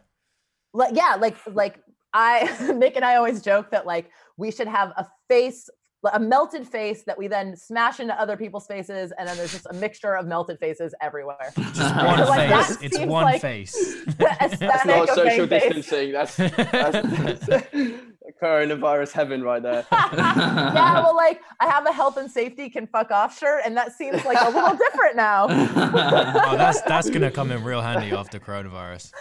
[0.74, 1.80] like yeah like like
[2.14, 5.70] i nick and i always joke that like we should have a face
[6.14, 9.66] a melted face that we then smash into other people's faces, and then there's just
[9.70, 11.52] a mixture of melted faces everywhere.
[11.74, 12.78] Just one Like, face.
[12.82, 13.96] It's seems one like- face.
[14.18, 15.64] That's not of social Face.
[15.64, 16.12] distancing.
[16.12, 17.48] That's, that's, that's
[18.42, 19.86] coronavirus heaven right there.
[19.92, 23.94] yeah, well, like I have a health and safety can fuck off shirt, and that
[23.94, 25.48] seems like a little different now.
[25.50, 29.12] Oh, that's that's gonna come in real handy after coronavirus.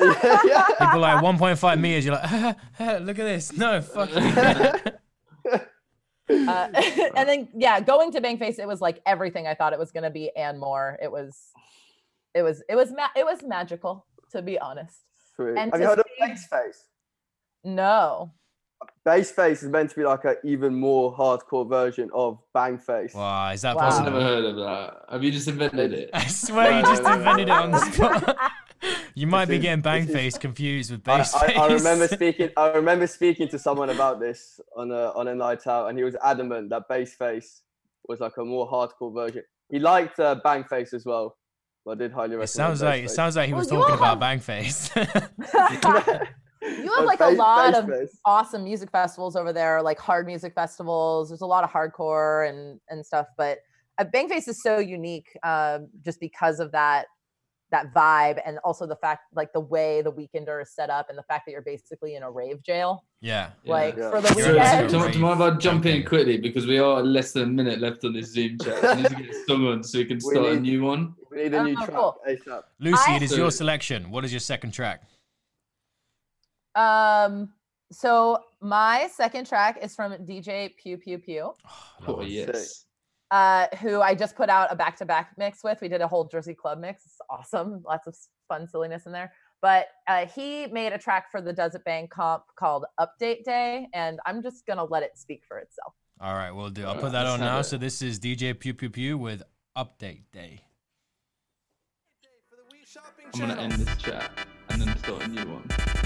[0.00, 0.64] yeah.
[0.78, 2.04] People like 1.5 meters.
[2.06, 3.52] You're like, look at this.
[3.56, 5.60] No, fuck you.
[6.32, 6.68] Uh,
[7.16, 9.90] and then yeah, going to Bang Face, it was like everything I thought it was
[9.92, 10.98] gonna be and more.
[11.02, 11.38] It was,
[12.34, 14.98] it was, it was, ma- it was magical to be honest.
[15.36, 15.54] Sweet.
[15.56, 16.84] And Have you heard of see- Base Face?
[17.64, 18.32] No,
[19.04, 23.14] Base Face is meant to be like an even more hardcore version of Bang Face.
[23.14, 23.82] Wow, is that Wow.
[23.82, 24.10] I've possible?
[24.10, 24.94] never heard of that.
[25.10, 26.10] Have you just invented it?
[26.14, 28.36] I swear you just invented it on the spot.
[29.14, 31.56] You might be is- getting bang this is- face confused with I, base I, face.
[31.58, 32.50] I remember speaking.
[32.56, 36.04] I remember speaking to someone about this on a on a night out, and he
[36.04, 37.62] was adamant that Base Face
[38.08, 39.42] was like a more hardcore version.
[39.70, 41.36] He liked uh, Bang Face as well.
[41.84, 42.44] but I did highly recommend.
[42.44, 44.90] It sounds Base like it sounds like he was you talking about have- bang face.
[44.96, 45.02] you
[46.90, 48.18] have Uh, like a lot of Face.
[48.24, 51.28] awesome music festivals over there, like hard music festivals.
[51.28, 53.58] There's a lot of hardcore and and stuff, but
[53.98, 57.06] uh, Bang Face is so unique, um, just because of that
[57.72, 61.18] that vibe, and also the fact, like the way the Weekender is set up, and
[61.18, 63.04] the fact that you're basically in a rave jail.
[63.20, 63.50] yeah.
[63.64, 64.10] Like Yeah.
[64.10, 64.70] for the You're So, Yes.
[64.90, 65.04] do, weekend.
[65.06, 67.46] you- do you mind if I jump in quickly because we are less than a
[67.46, 68.80] minute left on this Zoom chat.
[68.96, 71.14] We need to get someone so we can We start a new one.
[71.30, 72.16] We need a new Oh, track cool.
[72.28, 72.62] ASAP.
[72.78, 74.10] Lucy, I- it is your selection.
[74.10, 75.02] What is your second track?
[76.74, 77.52] Um,
[77.90, 81.52] so my second track is from DJ Pew Pew Pew.
[82.06, 82.28] Oh, Love it.
[82.28, 82.86] yes.
[83.32, 85.80] Uh, who I just put out a back to back mix with.
[85.80, 87.06] We did a whole Jersey Club mix.
[87.06, 87.82] It's awesome.
[87.86, 88.14] Lots of
[88.46, 89.32] fun silliness in there.
[89.62, 93.88] But uh, he made a track for the Does It Bang comp called Update Day.
[93.94, 95.94] And I'm just going to let it speak for itself.
[96.20, 96.84] All right, we'll do.
[96.84, 97.60] I'll put that on now.
[97.60, 97.64] it.
[97.64, 99.42] So this is DJ Pew Pew Pew with
[99.76, 100.60] Update Day.
[103.34, 104.30] I'm gonna end this chat
[104.68, 106.01] and then start a new one.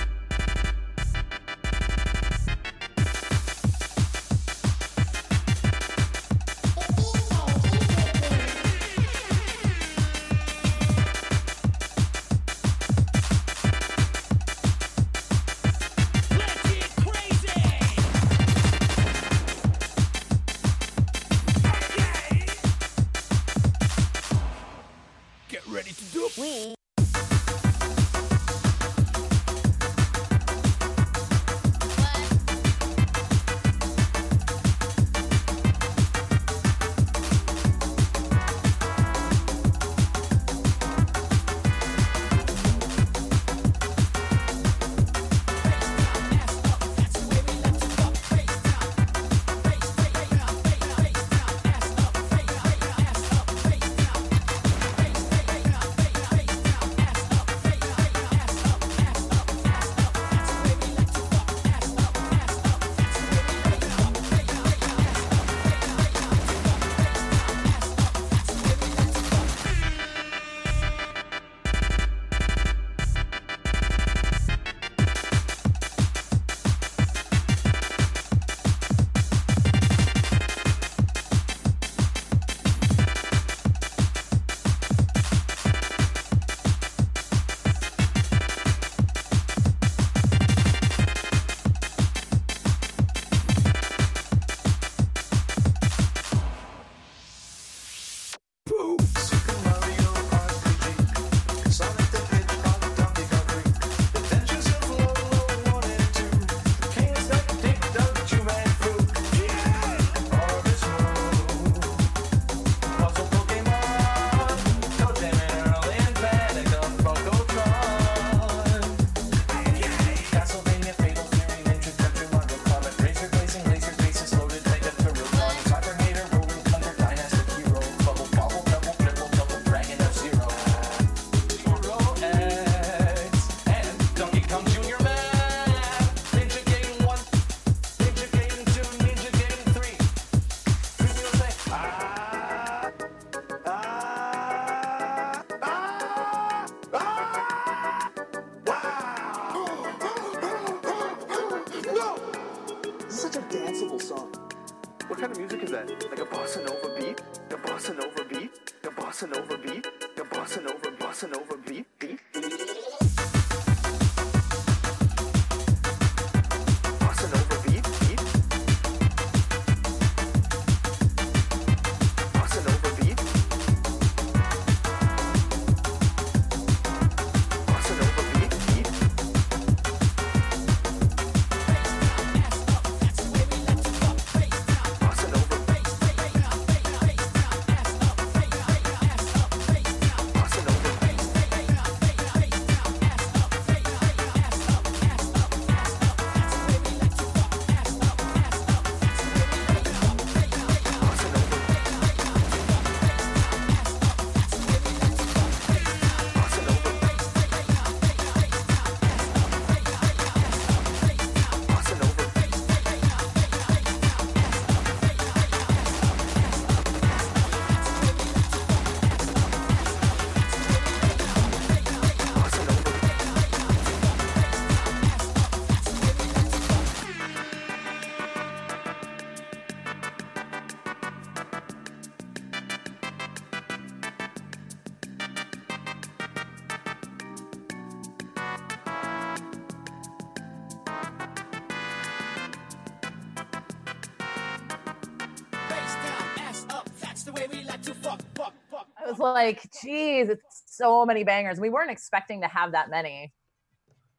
[249.34, 251.58] Like, geez, it's so many bangers.
[251.58, 253.32] We weren't expecting to have that many.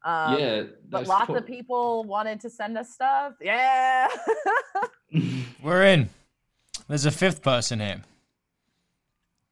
[0.04, 1.36] Um, yeah, but lots cool.
[1.36, 3.34] of people wanted to send us stuff.
[3.40, 4.08] Yeah.
[5.62, 6.08] We're in.
[6.88, 8.02] There's a fifth person here.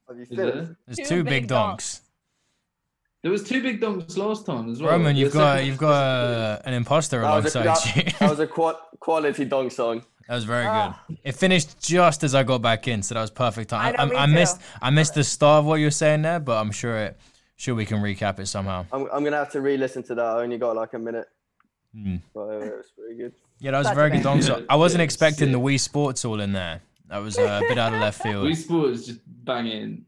[0.08, 0.54] Have you Is finished?
[0.54, 0.76] there?
[0.86, 2.02] There's Two two, big, big donks.
[3.22, 4.92] There was two big donks last time as well.
[4.92, 8.12] Roman, The you've got you've got uh, an imposter That was a, alongside that, you.
[8.20, 8.46] that was a
[9.00, 10.04] quality donk song.
[10.28, 11.00] That was very Ah.
[11.08, 11.18] good.
[11.22, 13.94] It finished just as I got back in, so that was perfect time.
[13.98, 14.32] I know, me I, too.
[14.32, 17.16] missed I missed the start of what you were saying there, but I'm sure it
[17.56, 18.84] sure we can recap it somehow.
[18.92, 20.24] I'm, I'm gonna have to re-listen to that.
[20.24, 21.28] I only got like a minute,
[21.96, 22.20] Mm.
[22.34, 23.32] but uh, it was pretty good.
[23.60, 24.24] Yeah, that was a very good banger.
[24.24, 24.66] dong song.
[24.68, 25.60] I wasn't Yeah, expecting the.
[25.60, 26.80] Wii Sports all in there.
[27.08, 28.46] That was uh, a bit out of left field.
[28.46, 30.04] Wii Sports is just banging.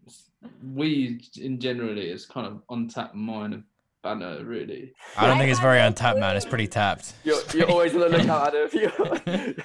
[0.75, 3.62] Wii in generally is kind of untapped mine of
[4.03, 4.93] banner, really.
[5.16, 6.37] I don't think it's very no untapped, man.
[6.37, 7.14] It's pretty tapped.
[7.25, 9.55] You're, you're always on the lookout, Adam.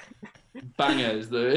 [0.78, 1.54] You- Bangers though.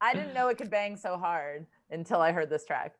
[0.00, 2.94] I didn't know it could bang so hard until I heard this track.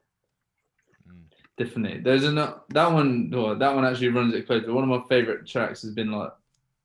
[1.09, 1.20] Mm.
[1.57, 2.01] Definitely.
[2.01, 3.30] There's an that one.
[3.32, 4.62] Well, that one actually runs it close.
[4.64, 6.32] But one of my favorite tracks has been like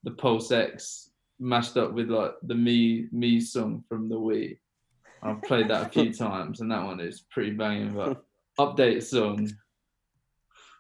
[0.03, 4.57] the Pulse X mashed up with like the Me Me song from the Wii.
[5.23, 7.93] I've played that a few times, and that one is pretty banging.
[7.93, 8.23] But
[8.59, 9.49] update song,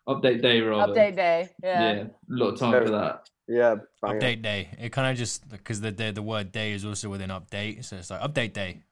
[0.07, 0.93] update day rather.
[0.93, 1.49] Update day.
[1.63, 1.81] Yeah.
[1.93, 3.29] Yeah, a lot of time for that.
[3.51, 4.19] Yeah, banger.
[4.19, 4.69] Update day.
[4.79, 7.95] It kind of just because the day, the word day is also within update, so
[7.95, 8.83] it's like update day.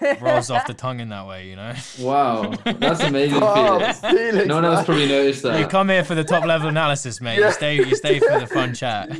[0.00, 1.74] It rolls off the tongue in that way, you know.
[2.00, 3.38] Wow, that's amazing.
[3.42, 4.00] Oh, Felix.
[4.00, 5.60] Felix, No one else probably noticed that.
[5.60, 7.38] You come here for the top level analysis, mate.
[7.38, 7.48] Yeah.
[7.48, 9.14] You stay, you stay for the fun chat.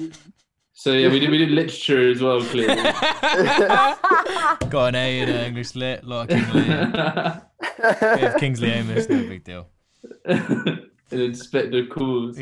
[0.72, 2.76] So yeah, we did we did literature as well, clearly.
[4.70, 6.64] Got an A in English lit, lot of Kingsley.
[6.64, 9.68] Bit of Kingsley Amis, no big deal.
[10.24, 12.38] and Inspector Calls.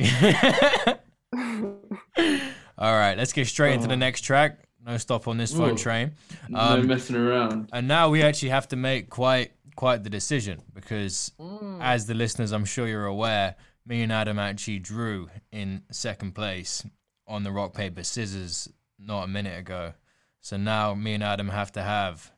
[2.79, 4.61] All right, let's get straight into the next track.
[4.85, 5.75] No stop on this Ooh.
[5.77, 6.13] train.
[6.49, 7.71] no Um, messing around.
[7.73, 11.81] and now we actually have to make quite quite the decision because, Mm.
[11.83, 13.57] as the listeners, I'm sure you're aware,
[13.87, 16.87] me and Adam actually drew in second place
[17.27, 18.69] on the rock paper scissors
[18.99, 19.95] not a minute ago.
[20.41, 22.31] So now me and Adam have to have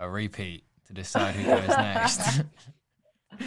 [0.00, 2.42] a repeat to decide who goes next.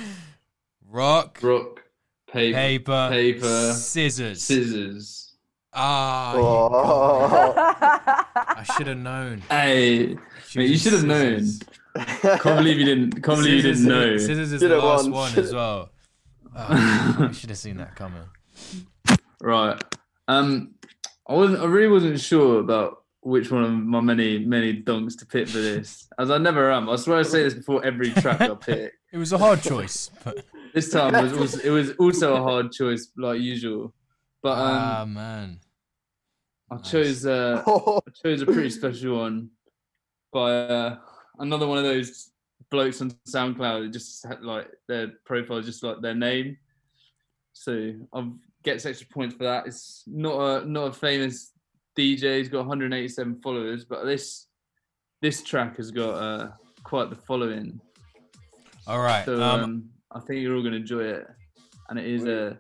[0.87, 1.83] rock, Rock,
[2.31, 4.43] paper, paper, paper, scissors.
[4.43, 5.35] scissors.
[5.73, 7.53] Ah, Oh.
[8.35, 9.41] I should have known.
[9.49, 10.17] Hey,
[10.55, 11.45] mate, you should have known.
[11.45, 11.61] Scissors.
[12.21, 13.11] Can't believe you didn't.
[13.23, 14.17] Can't believe you didn't know.
[14.17, 15.89] Scissors is Should've the last won, one as well.
[16.55, 18.23] Oh, I should have seen that coming.
[19.41, 19.81] Right.
[20.27, 20.75] Um,
[21.27, 21.61] I wasn't.
[21.61, 25.57] I really wasn't sure about which one of my many many donks to pick for
[25.59, 26.89] this, as I never am.
[26.89, 28.93] I swear I say this before every track I pick.
[29.11, 32.71] It was a hard choice, but This time was, was it was also a hard
[32.71, 33.93] choice, like usual.
[34.41, 35.59] But um, ah man,
[36.71, 39.49] I chose uh, I chose a pretty special one
[40.31, 40.97] by uh,
[41.39, 42.31] another one of those
[42.69, 43.83] blokes on SoundCloud.
[43.83, 46.57] That just had, like their profile, just like their name.
[47.53, 48.29] So I
[48.63, 49.67] gets extra points for that.
[49.67, 51.51] It's not a not a famous
[51.97, 52.37] DJ.
[52.37, 54.47] He's got 187 followers, but this
[55.21, 56.49] this track has got uh,
[56.83, 57.79] quite the following.
[58.87, 59.25] all right.
[59.25, 61.27] So um, um, I think you're all gonna enjoy it,
[61.89, 62.59] and it is a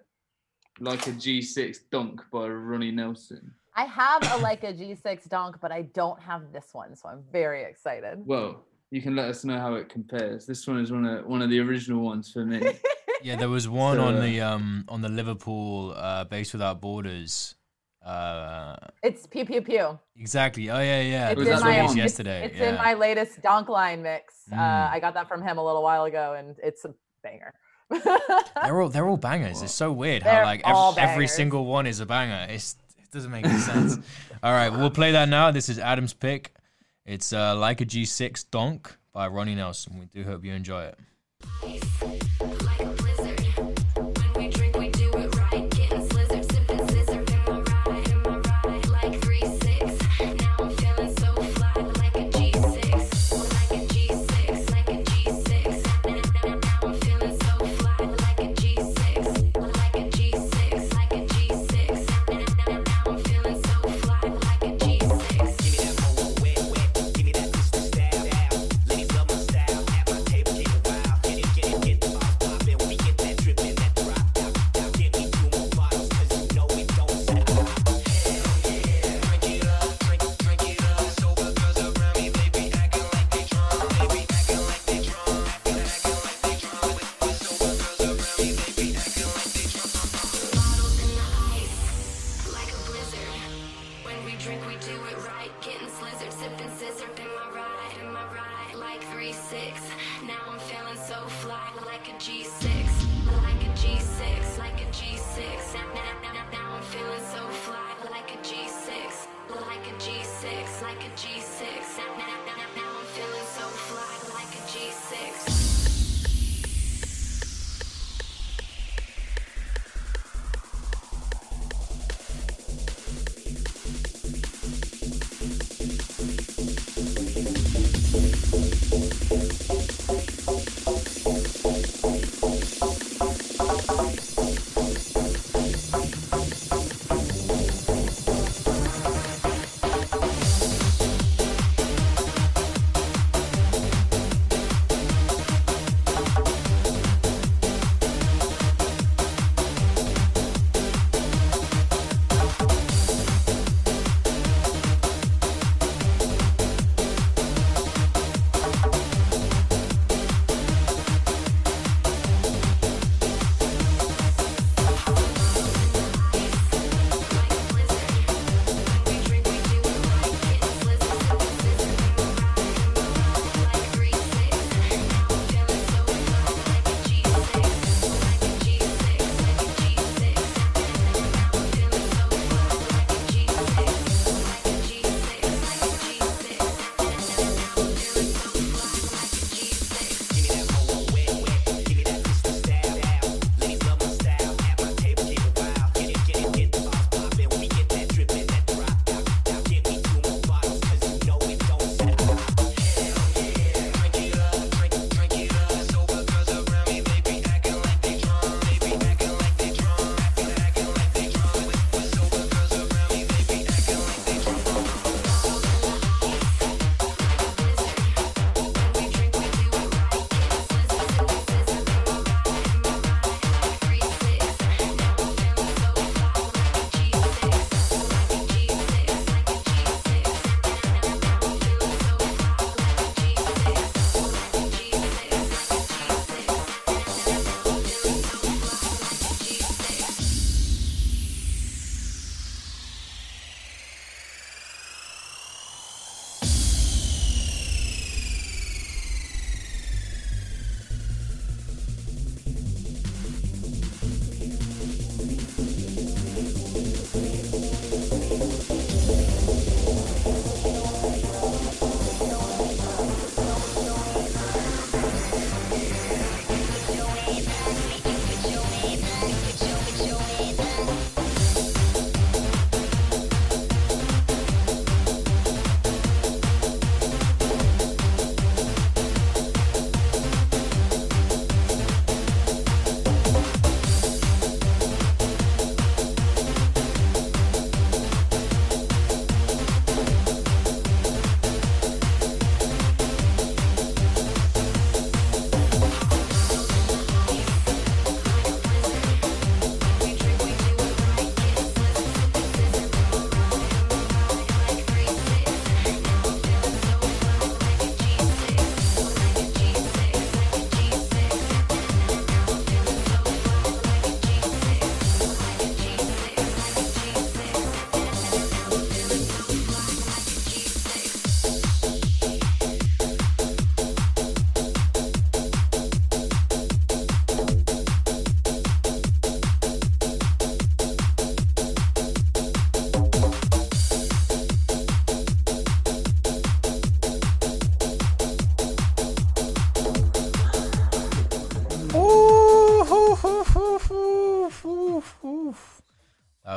[0.79, 3.53] like a G6 donk by Ronnie Nelson.
[3.75, 7.23] I have a like a G6 donk, but I don't have this one, so I'm
[7.31, 8.25] very excited.
[8.25, 10.45] Well, you can let us know how it compares.
[10.45, 12.61] This one is one of one of the original ones for me.
[13.23, 16.79] yeah, there was one so, on uh, the um on the Liverpool uh, Base Without
[16.81, 17.55] Borders.
[18.05, 19.99] Uh, It's pew pew pew.
[20.15, 20.69] exactly.
[20.69, 21.29] Oh yeah, yeah.
[21.29, 22.45] It's It in was my- released it's- yesterday.
[22.45, 22.69] It's yeah.
[22.69, 24.35] in my latest donk line mix.
[24.51, 24.91] Uh, Mm.
[24.93, 27.53] I got that from him a little while ago, and it's a banger.
[28.63, 29.61] They're all they're all bangers.
[29.61, 32.47] It's so weird how They're like all every, every single one is a banger.
[32.49, 33.97] It's it doesn't make any sense.
[34.43, 35.51] all right, we'll play that now.
[35.51, 36.53] This is Adam's pick.
[37.05, 39.97] It's uh, like a G6 Donk by Ronnie Nelson.
[39.99, 40.91] We do hope you enjoy
[41.63, 42.28] it.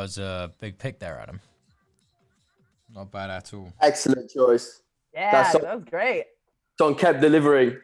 [0.03, 1.41] Was a big pick there, Adam.
[2.95, 3.73] Not bad at all.
[3.81, 4.83] Excellent choice.
[5.15, 6.25] Yeah, That's so- that was great.
[6.79, 7.79] John kept delivering.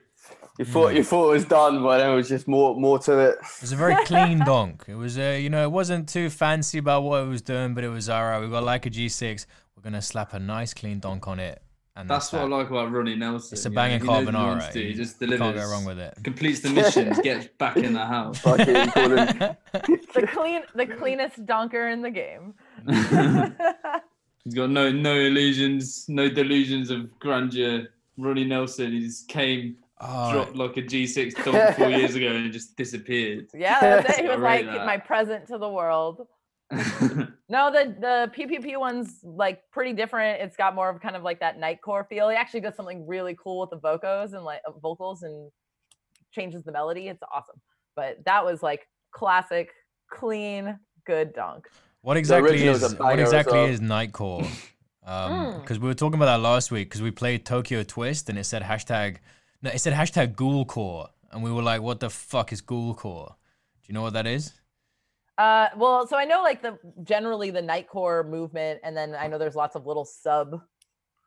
[0.59, 3.19] You thought you thought it was done, but then it was just more more to
[3.21, 3.39] it.
[3.41, 4.85] It was a very clean donk.
[4.89, 7.85] It was, uh, you know, it wasn't too fancy about what it was doing, but
[7.85, 8.41] it was all right.
[8.41, 9.47] We got like a G6.
[9.77, 11.63] We're gonna slap a nice clean donk on it,
[11.99, 13.55] and That's that's, what I like about Ronnie Nelson.
[13.57, 14.33] It's a you know, banging he he carbonara.
[14.47, 15.65] wants to, He You just can't delivers.
[15.65, 16.15] go wrong with it.
[16.23, 18.41] Completes the mission, gets back in the house.
[20.15, 22.55] The clean, the cleanest donker in the game.
[24.45, 27.89] He's got no no illusions, no delusions of grandeur.
[28.17, 32.53] Ronnie Nelson, he just came, Oh, dropped like a G6 donk four years ago and
[32.53, 33.49] just disappeared.
[33.55, 34.23] Yeah, that's it.
[34.25, 34.87] He was like that.
[34.87, 36.27] my present to the world.
[37.51, 40.43] No, the the PPP one's like pretty different.
[40.43, 42.29] It's got more of kind of like that nightcore feel.
[42.29, 45.51] He actually does something really cool with the vocals and like uh, vocals and
[46.31, 47.09] changes the melody.
[47.09, 47.59] It's awesome.
[47.97, 49.71] But that was like classic,
[50.11, 51.67] clean, good donk.
[52.03, 54.47] what exactly is a what exactly is Nightcore?
[55.07, 55.61] Um, Mm.
[55.63, 58.45] because we were talking about that last week because we played Tokyo Twist and it
[58.45, 59.17] said hashtag,
[59.63, 63.29] no, it said hashtag Ghoulcore, and we were like, what the fuck is Ghoulcore?
[63.29, 64.53] Do you know what that is?
[65.39, 69.39] Uh, well, so I know like the generally the nightcore movement, and then I know
[69.39, 70.61] there's lots of little sub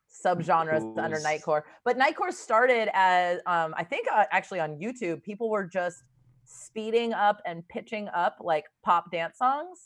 [0.09, 1.61] sub genres under nightcore.
[1.85, 6.03] But nightcore started as um, I think uh, actually on YouTube, people were just
[6.43, 9.79] speeding up and pitching up like pop dance songs,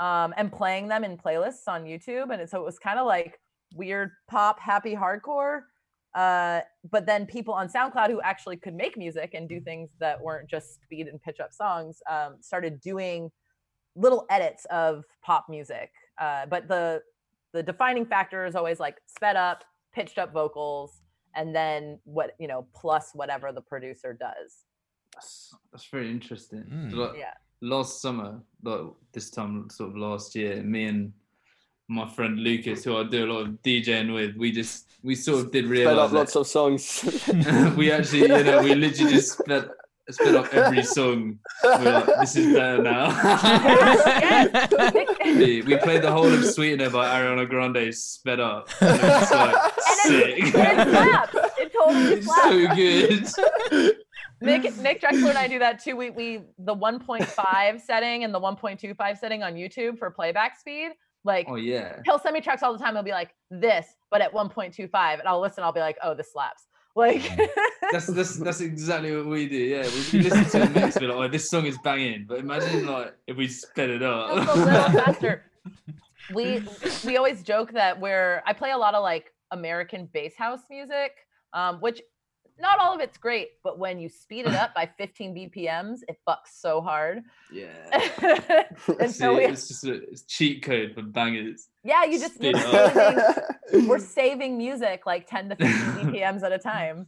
[0.00, 3.06] um, and playing them in playlists on YouTube, and it, so it was kind of
[3.06, 3.38] like
[3.76, 5.60] weird pop happy hardcore.
[6.16, 10.20] Uh, but then people on SoundCloud who actually could make music and do things that
[10.20, 13.30] weren't just speed and pitch up songs um, started doing
[13.96, 15.90] little edits of pop music.
[16.18, 17.02] Uh, but the
[17.52, 21.00] the defining factor is always like sped up, pitched up vocals,
[21.34, 24.64] and then what you know plus whatever the producer does.
[25.14, 26.64] That's, that's very interesting.
[26.70, 26.90] Mm.
[26.90, 27.34] So, like, Yeah.
[27.60, 28.80] Last summer, like
[29.12, 31.12] this time, sort of last year, me and
[31.88, 35.46] my friend Lucas, who I do a lot of DJing with, we just we sort
[35.46, 37.04] of did Sped realize up that lots of songs.
[37.76, 39.68] we actually, you know, we literally just sped,
[40.10, 41.38] sped up every song.
[41.62, 43.08] We were like, this is better now.
[45.24, 48.68] we, we played the whole of Sweetener by Ariana Grande sped up.
[48.80, 50.34] And it like sick.
[50.38, 51.34] It slaps.
[51.58, 53.34] It totally It's slaps.
[53.36, 53.44] so
[53.84, 53.96] good.
[54.40, 55.96] Nick Nick Drexler and I do that too.
[55.96, 60.90] We we the 1.5 setting and the 1.25 setting on YouTube for playback speed.
[61.24, 62.00] Like Oh yeah.
[62.04, 62.94] he'll send me tracks all the time.
[62.94, 65.64] He'll be like this, but at 1.25, and I'll listen.
[65.64, 66.66] I'll be like, oh, this slaps.
[66.96, 67.22] Like
[67.90, 69.56] That's that's that's exactly what we do.
[69.56, 72.24] Yeah, we, we listen to a mix, we're like, oh, this song is banging.
[72.28, 74.34] But imagine like if we sped it just a up.
[74.34, 74.66] little
[75.04, 75.44] faster.
[76.32, 76.62] We
[77.04, 81.12] we always joke that we're I play a lot of like American bass house music,
[81.52, 82.00] um, which
[82.58, 86.18] not all of it's great, but when you speed it up by 15 BPMs, it
[86.26, 87.22] fucks so hard.
[87.52, 87.68] yeah.
[89.00, 91.68] and See, so we, it's just a it's cheat code for bangers.
[91.82, 92.54] yeah, you just we're
[92.90, 97.06] saving, we're saving music like 10 to 15 BPMs at a time.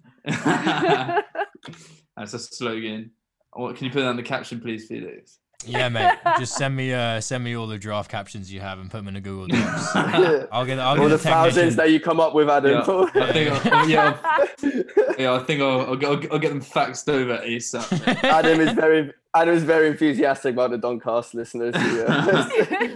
[2.17, 3.11] That's a slogan.
[3.53, 5.39] What can you put that in the caption, please, Felix?
[5.65, 6.13] Yeah, mate.
[6.39, 9.09] Just send me uh send me all the draft captions you have and put them
[9.09, 9.95] in the Google Docs.
[9.95, 10.45] Yeah.
[10.53, 12.73] I'll get I'll All get the the thousands that you come up with, Adam.
[12.73, 16.61] Yeah, I think I'll, yeah, I'll- yeah, I think I'll, I'll, I'll, I'll get them
[16.61, 18.23] faxed over ASAP.
[18.25, 21.75] Adam is very Adam is very enthusiastic about the Doncast listeners.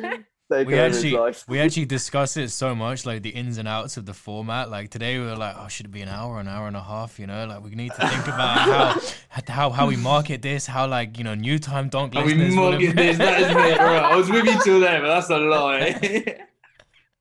[0.00, 0.18] Yeah.
[0.50, 1.16] We actually
[1.48, 4.68] we actually discuss it so much, like the ins and outs of the format.
[4.70, 6.82] Like today, we were like, "Oh, should it be an hour, an hour and a
[6.82, 8.58] half?" You know, like we need to think about
[9.28, 12.34] how how how we market this, how like you know new time donk Are we
[12.34, 13.18] will this?
[13.18, 13.54] That is me.
[13.54, 16.46] Right, I was with you till then, but that's a lie.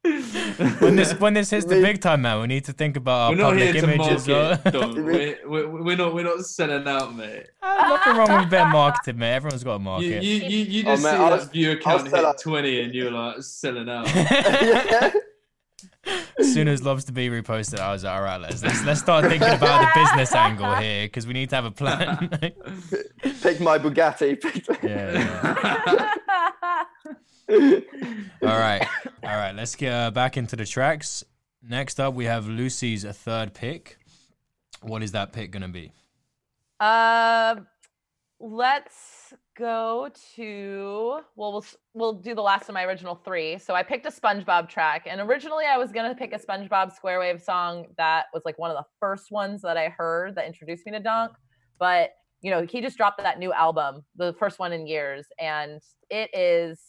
[0.04, 3.32] When this when this hits the big time, man, we need to think about our
[3.36, 4.50] we're public here to image as well.
[4.64, 4.95] market.
[4.95, 5.38] We're,
[5.68, 6.14] we're, we're not.
[6.14, 7.47] We're not selling out, mate.
[7.62, 9.34] Ah, nothing wrong with a bit of marketing, man.
[9.36, 10.24] Everyone's got a You, market.
[10.24, 12.39] you, you, you Oh, just man, see I'll- that viewer count sell hit out.
[12.39, 14.08] twenty, and you're like selling out.
[14.16, 15.12] yeah.
[16.39, 19.02] as soon as Loves to Be reposted, I was like, all right, let's let's, let's
[19.02, 22.30] start thinking about the business angle here because we need to have a plan.
[23.41, 24.39] Pick my Bugatti.
[24.39, 25.12] Pick yeah,
[25.86, 27.16] yeah.
[27.50, 28.88] All right,
[29.24, 29.56] all right.
[29.56, 31.24] Let's get uh, back into the tracks.
[31.68, 33.97] Next up, we have Lucy's third pick.
[34.82, 35.91] What is that pick gonna be?
[36.80, 37.56] Uh,
[38.39, 43.58] let's go to well, we'll we'll do the last of my original three.
[43.58, 47.20] So I picked a SpongeBob track, and originally I was gonna pick a SpongeBob Square
[47.20, 50.86] Wave song that was like one of the first ones that I heard that introduced
[50.86, 51.32] me to Donk.
[51.80, 55.82] But you know, he just dropped that new album, the first one in years, and
[56.10, 56.80] it is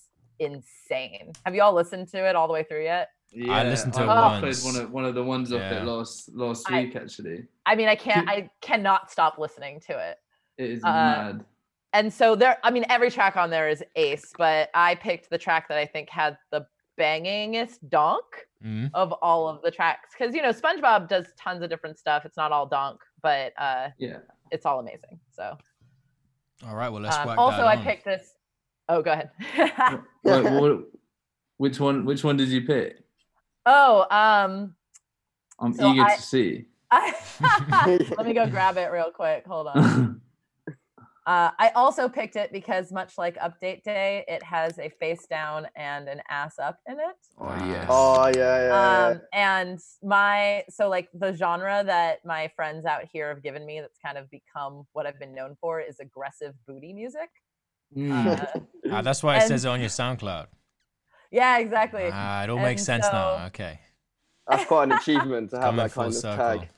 [0.41, 1.32] insane.
[1.45, 3.09] Have you all listened to it all the way through yet?
[3.32, 4.62] Yeah, I listened to it I once.
[4.62, 5.82] played one of one of the ones off Yeah.
[5.82, 6.97] it last last I- week.
[6.97, 10.18] Actually, I mean, I can't, I cannot stop listening to it.
[10.59, 11.45] it is Uh, mad.
[11.93, 15.38] and so there i mean every track on there is ace but i picked the
[15.38, 16.66] track that i think had the
[16.99, 18.24] bangingest donk
[18.62, 18.91] Mm.
[18.93, 22.36] of all of the tracks because you know spongebob does tons of different stuff it's
[22.36, 24.18] not all donk but uh Yeah.
[24.51, 25.57] it's all amazing so
[26.68, 27.82] All right, well let's um, whack also that i on.
[27.82, 28.34] picked this
[28.91, 29.30] oh go ahead
[30.22, 30.80] Right, what,
[31.57, 32.05] which one?
[32.05, 33.03] Which one did you pick?
[33.66, 34.74] oh um
[35.59, 36.66] I'm So eager I- to see.
[36.93, 37.14] I,
[38.18, 40.20] let me go grab it real quick hold on
[41.26, 45.68] Uh, I also picked it because, much like Update Day, it has a face down
[45.76, 47.16] and an ass up in it.
[47.38, 47.86] oh yes.
[47.88, 48.68] Oh yeah, yeah.
[48.68, 49.07] yeah.
[49.12, 53.80] Um, and my so like the genre that my friends out here have given me
[53.80, 57.28] that's kind of become what I've been known for is aggressive booty music.
[57.97, 58.41] Mm.
[58.41, 58.61] Uh,
[58.93, 60.47] Ah, that's why it and- says it on your SoundCloud.
[61.30, 62.09] yeah, exactly.
[62.12, 63.47] Ah, it all makes And sense now.
[63.47, 63.78] Okay.
[64.49, 66.59] That's quite an achievement to have Coming that kind of circle.
[66.59, 66.68] tag.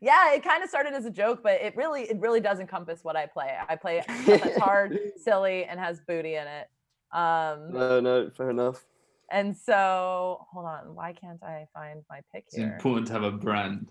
[0.00, 3.04] yeah, it kind of started as a joke, but it really it really does encompass
[3.04, 3.56] what I play.
[3.68, 6.68] I play stuff that's hard, silly, and has booty in it.
[7.12, 8.84] Um, No, no, fair enough.
[9.30, 10.94] And so, hold on.
[10.94, 12.66] Why can't I find my pick here?
[12.66, 13.90] It's important to have a brand.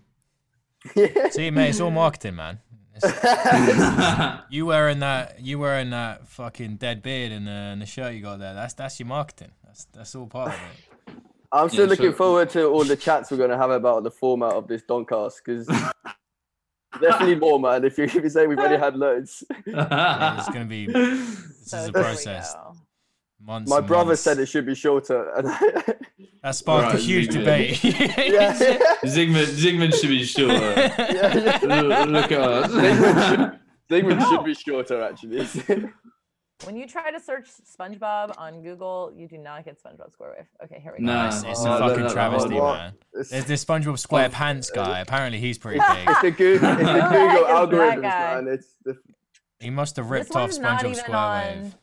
[1.30, 2.58] See, mate, it's all marketing, man.
[3.04, 8.14] It's- you wearing that, you wearing that fucking dead beard and the, and the shirt
[8.14, 8.54] you got there.
[8.54, 9.52] That's that's your marketing.
[9.64, 11.14] That's that's all part of it.
[11.50, 12.12] I'm still Yeah, looking sure.
[12.12, 15.36] forward to all the chats we're going to have about the format of this Doncast
[15.44, 15.66] because
[17.00, 17.84] definitely more, man.
[17.84, 19.42] If you, if you say we've already had loads.
[19.66, 20.86] Yeah, it's gonna be.
[20.86, 22.54] This So is a process.
[23.40, 23.52] Go.
[23.52, 23.70] Months.
[23.70, 24.22] My brother months.
[24.22, 25.30] said it should be shorter.
[25.36, 25.46] And
[26.42, 27.32] that sparked a huge Zigman.
[27.32, 27.84] debate.
[27.84, 28.52] yeah,
[29.04, 30.54] Zygmunt, Zygmunt should be shorter.
[30.98, 31.58] yeah, yeah.
[31.62, 32.70] Look look at us.
[33.90, 35.46] Zygmunt should be shorter, actually.
[36.64, 40.46] When you try to search SpongeBob on Google, you do not get SpongeBob SquareWave.
[40.64, 41.12] Okay, here we go.
[41.12, 41.28] Nah.
[41.28, 42.76] It's, it's Oh, a fucking no, no, travesty, what?
[42.78, 42.92] man.
[43.14, 44.98] It's, There's this SpongeBob SquarePants oh, guy.
[44.98, 46.08] Apparently, he's pretty big.
[46.08, 47.44] it's the Google, it's the Who the heck Google
[47.78, 48.48] algorithms, man.
[48.48, 48.98] It's the,
[49.60, 51.62] He must have ripped off SpongeBob even SquareWave.
[51.62, 51.74] on.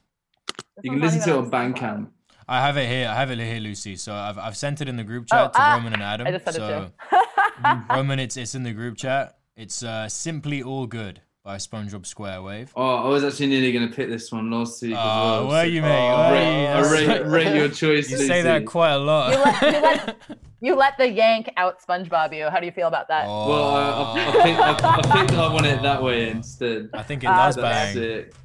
[0.57, 2.07] This You can listen to it even on Bandcamp.
[2.47, 3.07] I have it here.
[3.09, 3.95] I have it here, Lucy.
[3.95, 6.27] So I've, I've sent it in the group Oh, chat to ah, Roman and Adam.
[6.27, 7.81] I just sent so it too.
[7.95, 9.37] Roman, it's it's in the group chat.
[9.55, 12.69] It's uh, simply all good by SpongeBob SquareWave.
[12.75, 15.47] Oh, I was actually nearly going to pick this one last week as Oh, well.
[15.47, 16.09] were so- you, mate?
[16.11, 16.67] Oh, Were Rate, you?
[16.67, 18.09] I rate, rate your choice.
[18.11, 19.31] You say that quite a lot.
[19.31, 20.15] You let, you, let,
[20.61, 22.49] you let the yank out SpongeBob you.
[22.49, 23.25] How do you feel about that?
[23.27, 26.89] Oh, Well, I, I, I, picked, I, I picked I want it that way instead.
[26.93, 28.03] I think it Ah, does That's bang.
[28.03, 28.35] it.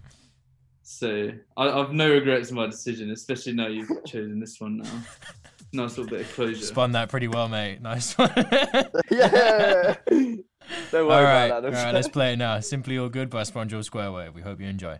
[1.00, 4.90] So I, I've no regrets in my decision, especially now you've chosen this one now.
[5.72, 6.62] Nice little bit of closure.
[6.62, 7.80] Spun that pretty well, mate.
[7.80, 8.30] Nice one.
[9.10, 9.96] yeah.
[10.10, 10.42] Don't
[10.92, 11.72] worry all right, about that.
[11.72, 11.94] right.
[11.94, 12.60] Let's play it now.
[12.60, 14.34] Simply all good by SpongeBob SquareWave.
[14.34, 14.98] We hope you enjoy.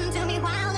[0.00, 0.69] 梦就迷幻。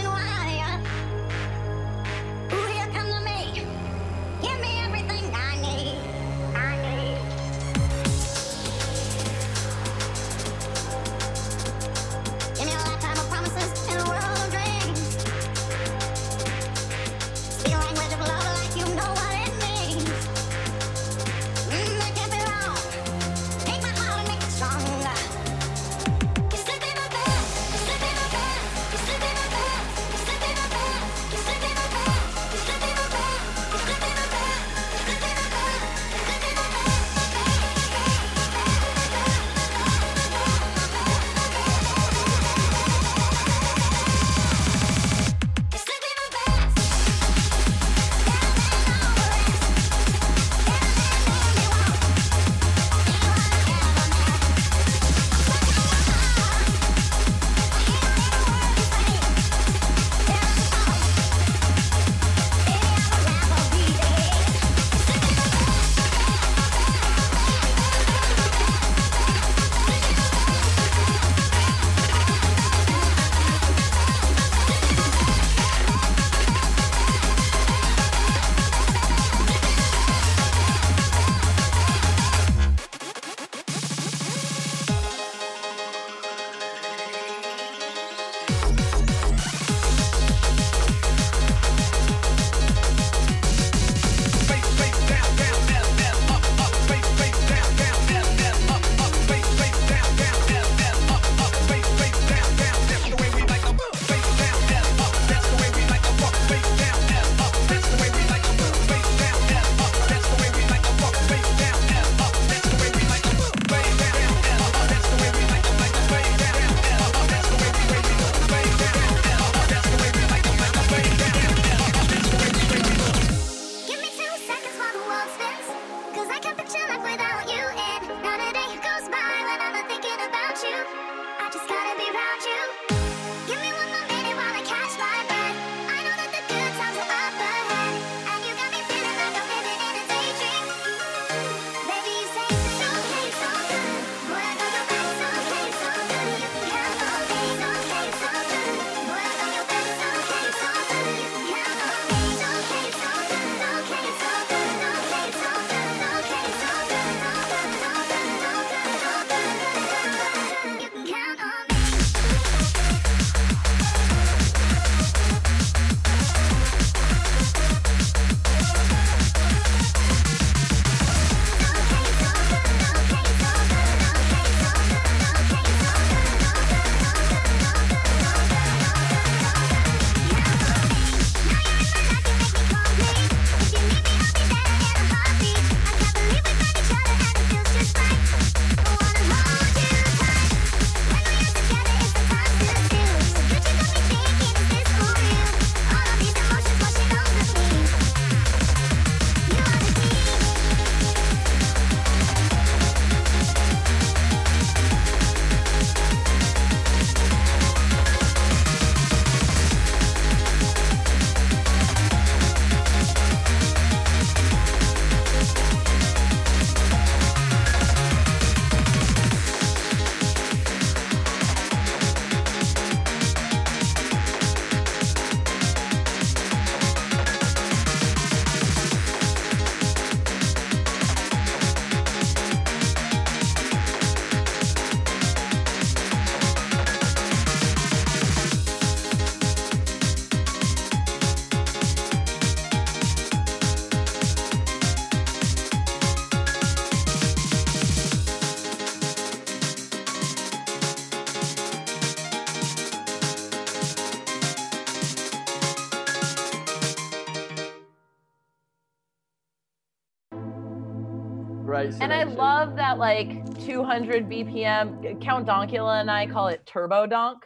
[261.90, 262.02] Great.
[262.02, 262.38] And I selection.
[262.38, 265.20] love that like 200 BPM.
[265.20, 267.44] Count Donkula and I call it turbo donk.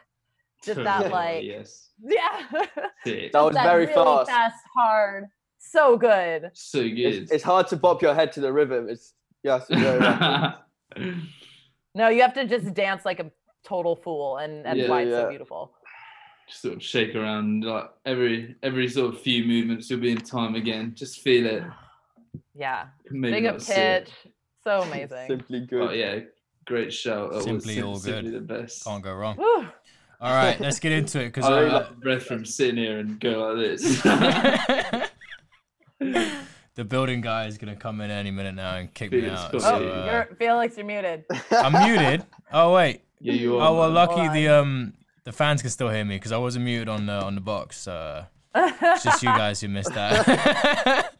[0.64, 1.90] Just that like yes.
[2.02, 2.42] yeah.
[3.04, 3.32] Sick.
[3.32, 4.54] That was that very really fast.
[4.74, 5.26] hard.
[5.58, 6.50] So good.
[6.54, 6.98] So good.
[6.98, 8.88] It's, it's hard to bop your head to the rhythm.
[8.88, 9.98] It's you have to go.
[9.98, 11.22] rapid.
[11.94, 13.30] No, you have to just dance like a
[13.64, 15.72] total fool, and that's Yeah, why it's so beautiful.
[16.48, 20.18] Just sort of shake around like every every sort of few movements you'll be in
[20.18, 20.92] time again.
[20.94, 21.62] Just feel it.
[22.58, 22.86] Yeah.
[23.10, 24.04] Maybe Big up see it.
[24.06, 24.32] pitch.
[24.64, 25.26] So amazing.
[25.28, 25.82] Simply good.
[25.82, 26.20] Oh yeah,
[26.66, 27.30] great shout.
[27.30, 28.48] That was Simply sim- all simply good.
[28.48, 28.84] the best.
[28.84, 29.36] Can't go wrong.
[29.36, 29.66] Woo.
[30.18, 32.98] All right, let's get into it because I really uh, like breath from sitting here
[33.00, 34.02] and go like this.
[36.74, 39.50] the building guy is gonna come in any minute now and kick me out.
[39.52, 39.58] So.
[39.62, 41.24] Oh, uh, you're, Felix, you're muted.
[41.50, 42.24] I'm muted.
[42.50, 43.02] Oh wait.
[43.20, 43.68] yeah, you are.
[43.68, 43.94] Oh well, man.
[43.94, 44.94] lucky Hold the um
[45.24, 47.86] the fans can still hear me because I wasn't muted on the on the box.
[47.86, 51.12] Uh, it's just you guys who missed that.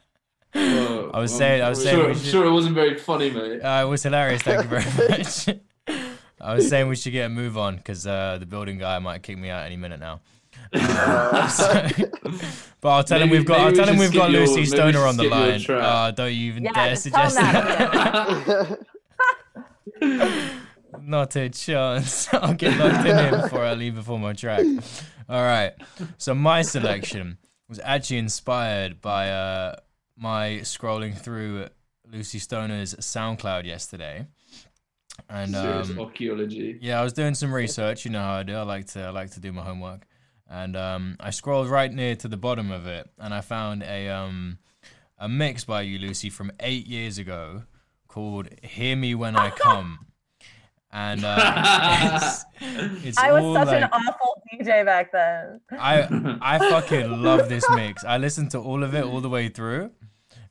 [0.56, 2.74] Well, I was I'm- saying- I was I'm saying Sure, I'm should- sure it wasn't
[2.74, 3.60] very funny, mate.
[3.60, 4.42] Uh, it was hilarious.
[4.42, 5.48] Thank you very much.
[6.40, 9.22] I was saying we should get a move on because uh, the building guy might
[9.22, 10.20] kick me out any minute now.
[10.72, 11.88] Uh, so-
[12.80, 13.60] but I'll tell him we've got.
[13.60, 15.64] I'll maybe we tell him we've got skip your- Lucy Stoner on the line.
[15.68, 17.36] Uh, don't you even Yeah, dare just tell him suggest
[18.46, 18.78] that.
[20.00, 20.52] that.
[21.02, 22.32] Not a chance.
[22.32, 24.64] I'll get locked in here before I leave before my track.
[25.28, 25.72] All right.
[26.18, 27.38] So my selection
[27.68, 29.76] was actually inspired by uh,
[30.16, 31.68] my scrolling through
[32.10, 34.26] Lucy Stoner's SoundCloud yesterday.
[35.28, 36.78] And um, archaeology.
[36.80, 38.04] yeah, I was doing some research.
[38.04, 38.54] You know how I do.
[38.54, 40.06] I like to I like to do my homework.
[40.48, 44.08] And um, I scrolled right near to the bottom of it, and I found a
[44.08, 44.58] um,
[45.18, 47.64] a mix by you, Lucy, from eight years ago,
[48.06, 50.06] called "Hear Me When I Come."
[50.92, 51.36] And uh,
[52.14, 52.44] it's,
[53.06, 55.60] it's I was all such an awful DJ back then.
[55.72, 58.04] I I fucking love this mix.
[58.04, 59.90] I listened to all of it all the way through,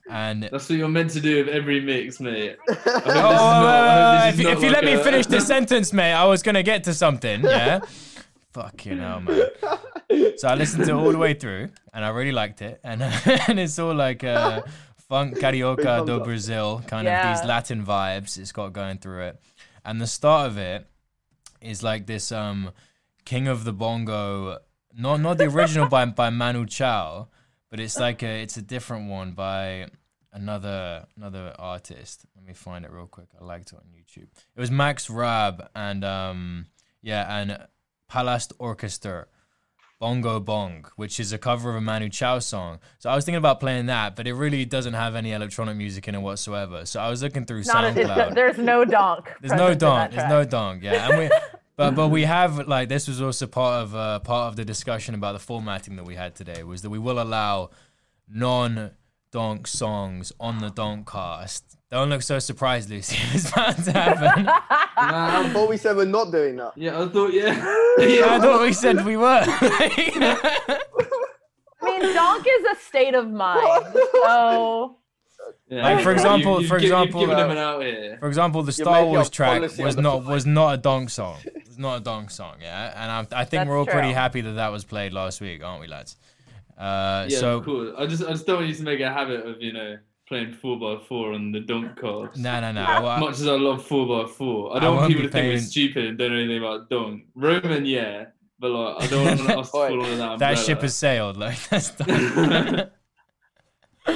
[0.09, 2.57] and That's what you're meant to do with every mix, mate.
[2.69, 5.03] I hope this is Oh, not- I hope if, this you- not let like me
[5.03, 7.43] finish the sentence, mate, I was gonna get to something.
[7.43, 7.79] Yeah.
[8.53, 9.41] Fucking hell, man.
[10.37, 12.79] So I listened to it all the way through, and I really liked it.
[12.83, 13.01] And
[13.47, 14.61] and it's all like uh,
[15.09, 16.23] funk carioca do up.
[16.23, 18.37] Brazil, kind of these Latin vibes.
[18.37, 19.39] It's got going through it,
[19.83, 20.87] and the start of it
[21.59, 22.71] is like this um
[23.25, 24.59] King of the Bongo,
[24.95, 27.27] not not the original by by Manu Chao,
[27.69, 29.87] but it's like a it's a different one by
[30.33, 32.25] another another artist.
[32.35, 33.27] Let me find it real quick.
[33.39, 34.27] I liked it on YouTube.
[34.55, 36.67] It was Max Rab and um
[37.01, 37.65] yeah and
[38.11, 39.27] Palast Orchestra.
[39.97, 42.79] Bongo Bong, which is a cover of a Manu Chao song.
[42.99, 46.07] So I was thinking about playing that, but it really doesn't have any electronic music
[46.09, 46.85] in it whatsoever.
[46.85, 48.27] So I was looking through Not SoundCloud.
[48.27, 49.31] it's, there's no donk.
[49.39, 50.11] There's no donk.
[50.11, 50.83] There's no donk.
[50.83, 51.29] Yeah, and we,
[51.77, 55.13] but but we have like this was also part of uh, part of the discussion
[55.15, 57.69] about the formatting that we had today was that we will allow
[58.29, 58.91] non
[59.31, 61.77] donk songs on the donk cast.
[61.91, 63.17] Don't look so surprised, Lucy.
[63.33, 64.47] It's about to happen.
[64.97, 66.73] I thought we said we're not doing that.
[66.77, 67.53] yeah, I thought, yeah.
[67.99, 69.43] yeah, I thought we said we were.
[69.45, 70.39] I
[71.99, 73.93] mean, donk is a state of mind.
[74.23, 74.97] So
[75.67, 78.19] Yeah, Like, for example- you've for you've example, uh, them an.
[78.19, 81.37] For example, the Star Wars track was not was not a donk song.
[81.75, 82.55] It was not a donk song.
[82.61, 85.41] Yeah, and I, I think That's we're all pretty happy that that was played last
[85.41, 86.15] week, aren't we, lads?
[86.77, 87.93] Uh, Yeah, so cool.
[87.97, 90.53] I just, I just don't want you to make a habit of, you know, playing
[90.53, 92.37] four by four on the dunk card.
[92.37, 92.81] no, no, no.
[92.81, 95.33] I- Much as I love four by four, I I don't want people be to
[95.33, 97.23] think we're stupid and don't know anything about dunk.
[97.35, 100.95] Roman, yeah, but like I don't want us to fall under that that ship has
[100.95, 101.35] sailed.
[101.35, 102.89] Like that's done.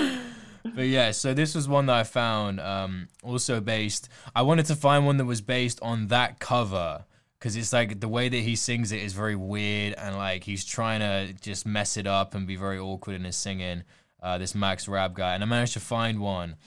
[0.75, 2.61] but yeah, so this was one that I found.
[2.61, 4.07] Um, also based.
[4.33, 7.03] I wanted to find one that was based on that cover
[7.39, 10.65] because it's like the way that he sings it is very weird and like he's
[10.65, 13.83] trying to just mess it up and be very awkward in his singing.
[14.21, 16.57] Uh, this Max Rab guy, and I managed to find one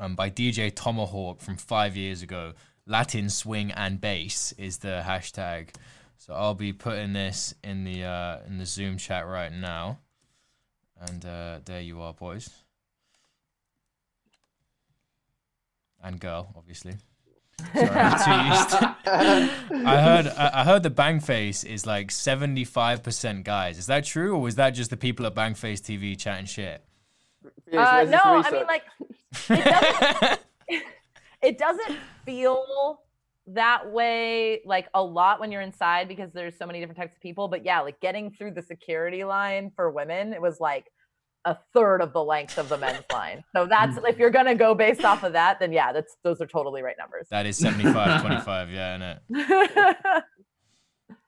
[0.00, 2.54] um, by DJ Tomahawk from five years ago.
[2.86, 5.68] Latin swing and bass is the hashtag.
[6.18, 10.00] So I'll be putting this in the uh, in the Zoom chat right now,
[11.00, 12.50] and uh, there you are, boys
[16.06, 16.94] and girl, obviously.
[17.58, 18.70] Sorry, I'm too used.
[18.70, 18.96] to-
[19.86, 23.78] I heard I I heard the Bangface is like seventy five percent guys.
[23.78, 26.82] Is that true, or was that just the people at Bangface TV chatting shit?
[27.72, 28.82] Uh, no, I mean like
[29.50, 30.40] it doesn't
[31.42, 33.00] it doesn't feel
[33.48, 37.22] that way like a lot when you're inside because there's so many different types of
[37.22, 37.48] people.
[37.48, 40.90] But yeah, like getting through the security line for women, it was like
[41.46, 43.42] a third of the length of the men's line.
[43.54, 46.46] So that's if you're gonna go based off of that, then yeah, that's those are
[46.46, 47.26] totally right numbers.
[47.30, 50.22] That is 75 25, yeah, innit?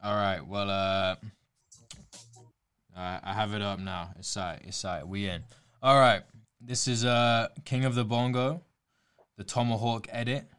[0.02, 1.16] All right, well, uh,
[2.96, 4.10] I I have it up now.
[4.18, 5.08] It's sight, it's sight.
[5.08, 5.44] We in.
[5.82, 6.22] All right,
[6.60, 8.62] this is uh King of the Bongo
[9.38, 10.50] the Tomahawk edit.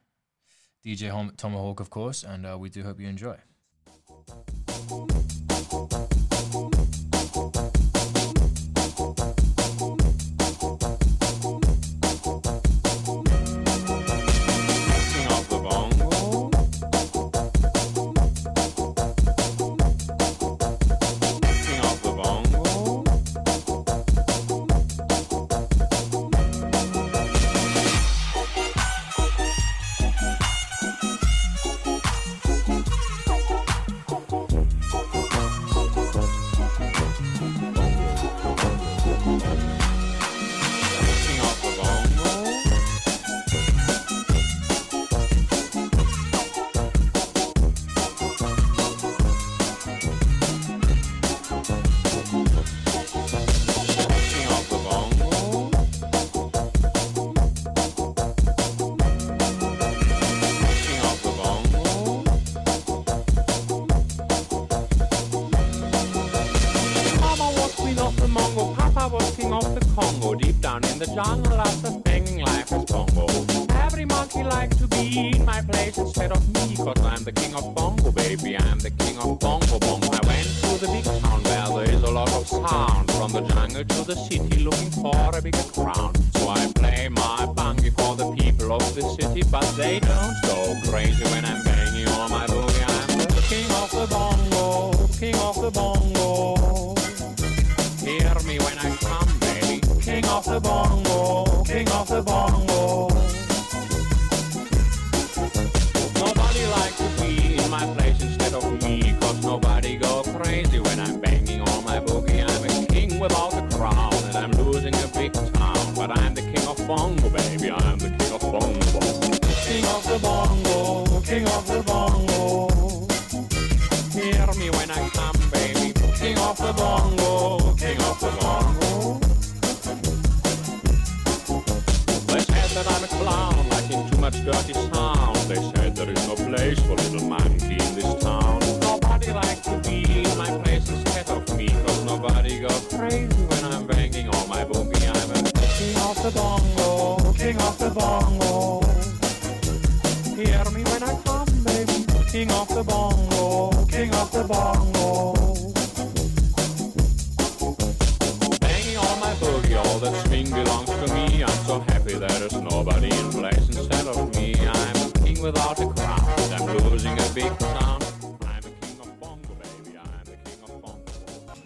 [0.85, 3.35] DJ Tomahawk, of course, and uh, we do hope you enjoy.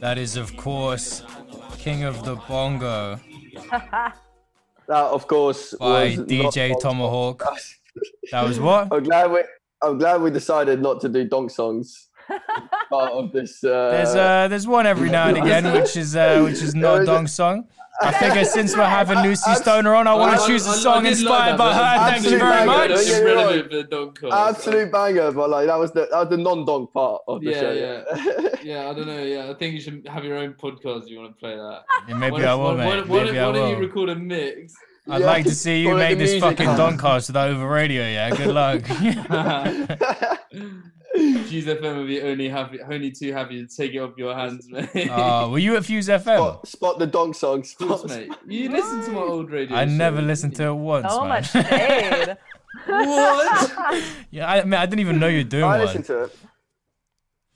[0.04, 1.24] That is, of course,
[1.78, 3.22] King of the Bongo
[3.72, 4.16] That,
[4.90, 7.42] of course, by was DJ Tomahawk.
[8.30, 8.90] That was what?
[8.92, 9.44] I'm glad we.
[9.82, 12.10] I'm glad we decided not to do donk songs.
[12.90, 13.64] part of this.
[13.64, 17.04] Uh, There's uh, there's one every now and again, which is uh, which is not
[17.04, 17.70] a dong song.
[18.02, 21.58] I figure since we're having Lucy Stoner on, I want to choose a song inspired
[21.58, 22.12] by her.
[22.12, 22.90] Thank you very much.
[22.90, 23.70] Don't get me Irrelevant wrong.
[23.70, 24.34] for the dog call.
[24.34, 27.60] Absolute banger, but like that was the that was the non-donk part of the Yeah,
[27.62, 27.72] show.
[27.72, 28.90] yeah, yeah.
[28.90, 29.22] I don't know.
[29.24, 31.04] Yeah, I think you should have your own podcast.
[31.04, 31.84] if You want to play that?
[32.08, 33.08] Yeah, maybe Why I don't- will, why- mate.
[33.08, 33.82] Why, why, Maybe why I don't you will.
[33.88, 34.74] record a mix?
[35.10, 36.80] I'd like to see you make this fucking house.
[36.80, 38.04] doncast with over radio.
[38.04, 38.82] Yeah, good luck.
[41.16, 44.68] Fuse FM will be only happy, only too happy to take it off your hands,
[44.96, 45.10] mate.
[45.10, 46.22] uh, were you at Fuse FM?
[46.24, 47.60] Spot, spot the donk song.
[47.60, 48.32] Of course, Spot, mate.
[48.48, 49.78] You listen to my old radio.
[49.78, 51.30] I never listened to it once, So man.
[51.30, 52.38] much shade.
[52.88, 54.04] What?
[54.32, 55.68] yeah, I, man, I didn't even know you were doing it.
[55.68, 55.80] I one.
[55.86, 56.36] listened to it.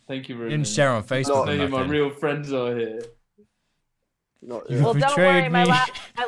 [0.08, 0.52] Thank you, very much.
[0.52, 1.28] You didn't share on Facebook.
[1.28, 3.02] No, or Tell you my real friends are here.
[4.42, 5.50] Not, You well, don't betrayed worry.
[5.50, 5.70] My, me.
[5.72, 6.24] la-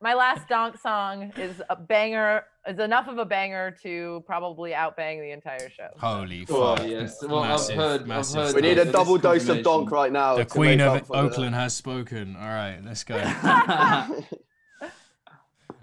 [0.00, 2.44] my, my last donk song is a banger.
[2.68, 5.88] Is enough of a banger to probably outbang the entire show.
[5.98, 6.86] Holy Oh, fuck!
[6.86, 7.16] yes.
[7.22, 10.36] Well, I've massive, I've heard we need a double dose of donk right now.
[10.36, 12.36] The Queen of up for Oakland has spoken.
[12.36, 13.16] All right, let's go.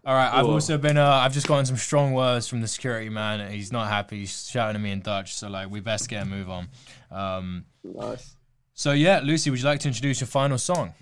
[0.06, 0.54] All right, I've Cool.
[0.54, 0.98] also been.
[0.98, 3.52] Uh, I've just gotten some strong words from the security man.
[3.52, 4.20] He's not happy.
[4.20, 5.36] He's shouting at me in Dutch.
[5.36, 6.70] So like, we best get a move on.
[7.12, 8.36] Um, Nice.
[8.74, 10.94] so yeah, Lucy, would you like to introduce your final song?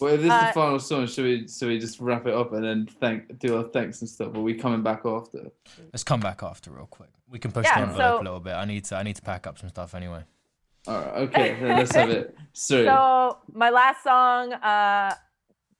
[0.00, 2.34] Well, if this is Uh, the final song, should we should we just wrap it
[2.34, 4.34] up and then thank do our thanks and stuff?
[4.34, 5.50] Are we coming back after?
[5.92, 7.10] Let's come back after real quick.
[7.28, 8.54] We can push Yeah, the envelope so- a little bit.
[8.54, 8.96] I need to.
[8.96, 10.22] I need to pack up some stuff anyway.
[10.86, 12.36] All right, okay, then let's have it.
[12.52, 15.14] So, So my last song, uh,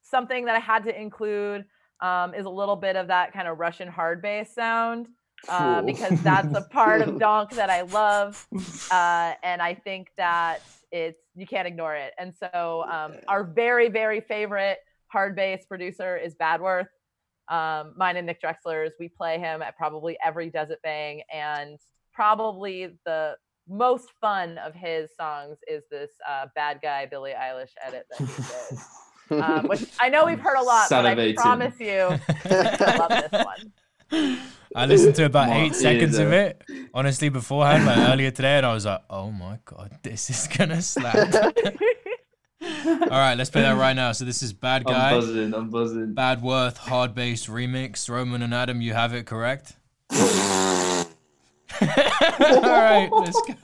[0.02, 1.64] something that I had to include,
[2.00, 5.08] um, is a little bit of that kind of Russian hard bass sound.
[5.48, 8.44] Uh, because that's a part of Donk that I love,
[8.90, 10.58] uh, and I think that
[10.90, 12.12] it's you can't ignore it.
[12.18, 14.78] And so um, our very very favorite
[15.08, 16.88] hard bass producer is Badworth.
[17.48, 18.92] um, mine and Nick Drexler's.
[19.00, 21.78] We play him at probably every Desert Bang, and
[22.12, 23.36] probably the
[23.70, 29.36] most fun of his songs is this uh, "Bad Guy" Billie Eilish edit that he
[29.36, 31.34] did, um, which I know we've heard a lot, but I Salivating.
[31.36, 34.38] promise you, I love this one.
[34.74, 36.62] I listened to about eight seconds of it,
[36.98, 40.82] honestly, beforehand, like earlier today, and I was like, oh my god, this is gonna
[40.82, 41.14] slap.
[42.64, 44.10] All right, let's play that right now.
[44.12, 45.54] So this is Bad I'm Guy, buzzing.
[45.54, 46.12] I'm buzzing.
[46.14, 48.08] Bad Worth, Hard Bass Remix.
[48.10, 49.76] Roman and Adam, you have it correct.
[50.10, 51.06] All
[51.80, 53.54] right, let's go.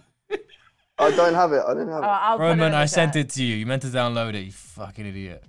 [0.97, 1.63] I don't have it.
[1.67, 2.07] I don't have Oh, it.
[2.07, 3.25] I'll put it Roman, in the I sent chat.
[3.27, 3.57] it to you.
[3.57, 5.43] You meant to download it, you fucking idiot.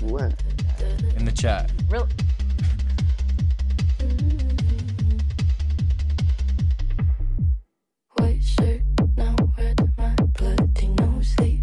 [0.00, 0.34] When?
[1.16, 1.70] In the chat.
[1.90, 2.08] Real-
[11.36, 11.57] bloody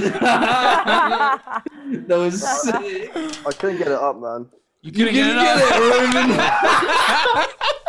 [0.00, 0.20] mad.
[2.08, 3.10] that was sick.
[3.46, 4.48] I couldn't get it up, man.
[4.82, 5.58] You You couldn't get couldn't it up.
[5.58, 5.70] get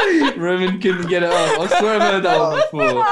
[0.05, 0.39] it, Roman.
[0.69, 1.59] Roman couldn't get it up.
[1.59, 3.03] I swear I've heard that one before.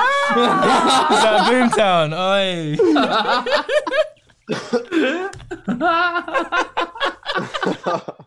[1.18, 2.14] Is that Boomtown?
[2.14, 2.78] Oi.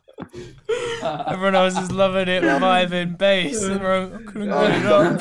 [1.28, 5.20] Everyone else is loving it, vibing bass, and Ro- couldn't get it up.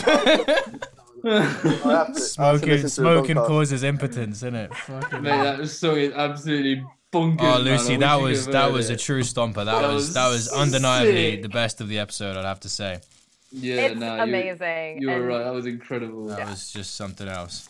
[1.25, 3.47] I have to, I to Smoking, to smoking the podcast.
[3.47, 4.73] causes impotence, innit?
[4.73, 7.55] Fucking Mate, that song is absolutely bonkers.
[7.55, 7.59] Oh.
[7.61, 9.65] Lucy, I that was that heard was a true stomper.
[9.65, 11.41] That, That was was that was undeniably sick.
[11.41, 12.37] the best of the episode.
[12.37, 12.99] I'd have to say.
[13.51, 15.01] Yeah, it's nah, amazing.
[15.01, 15.43] You, were and right.
[15.43, 16.25] That was incredible.
[16.27, 17.69] That was just something else.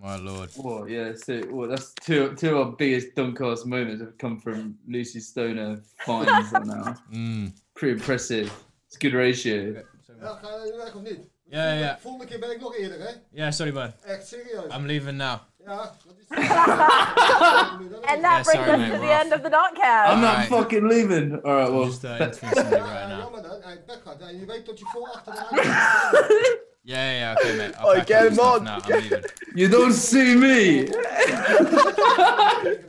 [0.00, 0.50] My lord.
[0.54, 4.78] Whoa, yeah, so well, that's two two of our biggest Duncast moments have come from
[4.86, 6.94] Lucy Stoner finds right now.
[7.12, 7.52] Mm.
[7.74, 8.52] Pretty impressive.
[8.86, 9.82] It's a good ratio.
[10.20, 11.18] Ja, ga
[11.50, 11.80] je weg of niet?
[11.80, 11.98] Ja, ja.
[12.00, 13.10] Volgende keer ben ik nog eerder, hè?
[13.30, 13.92] Yeah, sorry, man.
[14.04, 14.74] Echt serieus.
[14.74, 15.38] I'm leaving now.
[15.64, 15.76] Ja,
[16.06, 16.26] dat is...
[16.30, 19.20] And that Yeah, brings sorry, us mate, to we're the off.
[19.22, 20.12] end of the Doncast.
[20.12, 20.48] I'm not Alright.
[20.48, 21.42] fucking leaving.
[21.44, 21.84] All right, well.
[21.84, 23.18] Just uh, interviewing somebody right now.
[23.18, 23.60] jammer dan.
[23.62, 24.18] Hij weg gaat.
[24.40, 27.78] Je weet dat je voor achter de Yeah, yeah, yeah, okay, mate.
[27.78, 28.62] I'll Oh, pack get him on.
[28.62, 28.78] now.
[28.78, 29.30] I'm leaving.
[29.54, 30.86] You don't see me.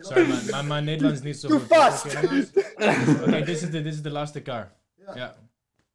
[0.01, 0.41] Sorry, man.
[0.51, 1.67] My, my Nederlands niet zo Too goed.
[1.77, 2.05] fast.
[2.05, 4.71] Okay, this is the this is the last car.
[5.15, 5.29] Yeah.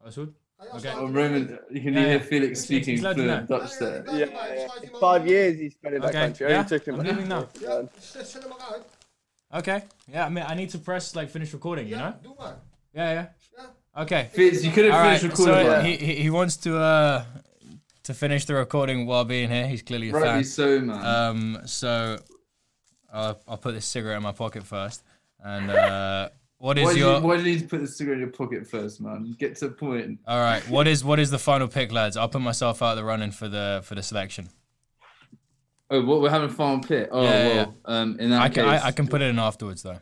[0.01, 0.29] Alles goed?
[0.73, 0.91] Okay.
[0.95, 2.19] Oh, Roman, you can Yeah, hear yeah.
[2.19, 3.47] Felix speaking he's allowed to fluent.
[3.49, 4.03] Dutch there.
[4.11, 4.67] Yeah, yeah.
[4.99, 6.49] Five years he spent in that Okay, country.
[6.49, 6.95] yeah, Only took him.
[6.99, 7.47] I'm leaving now.
[7.61, 8.83] Ja, zet zet hem maar uit.
[9.59, 9.83] Okay.
[10.11, 11.87] Yeah, I mean, I need to press like finish recording.
[11.87, 12.05] You know?
[12.07, 12.55] Ja, doe maar.
[12.93, 13.25] Yeah, yeah.
[14.03, 14.29] Okay.
[14.33, 15.31] Felix, you couldn't All finish right.
[15.31, 15.65] recording.
[15.65, 15.83] So that.
[15.85, 17.23] he, he he wants to uh
[18.03, 19.67] to finish the recording while being here.
[19.67, 20.43] He's clearly a Rightly fan.
[20.43, 21.05] so, man.
[21.05, 21.57] Um.
[21.65, 22.17] So
[23.13, 25.03] I'll I'll put this cigarette in my pocket first.
[25.43, 27.87] And uh, what why, is do your you, why do you need to put the
[27.87, 29.35] cigarette in your pocket first, man?
[29.39, 30.19] Get to the point.
[30.27, 30.61] all right?
[30.69, 32.15] What is what is the final pick, lads?
[32.17, 34.49] I'll put myself out of the running for the for the selection.
[35.91, 37.09] Oh, what we're having a final pit.
[37.11, 39.25] Oh, Yeah, yeah, well, um, in that I case, can I, I can put it
[39.25, 39.99] in afterwards though.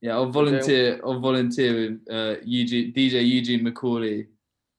[0.00, 1.00] yeah, I'll volunteer.
[1.04, 4.26] I'll volunteer with uh, Eugene, DJ Eugene McCauley.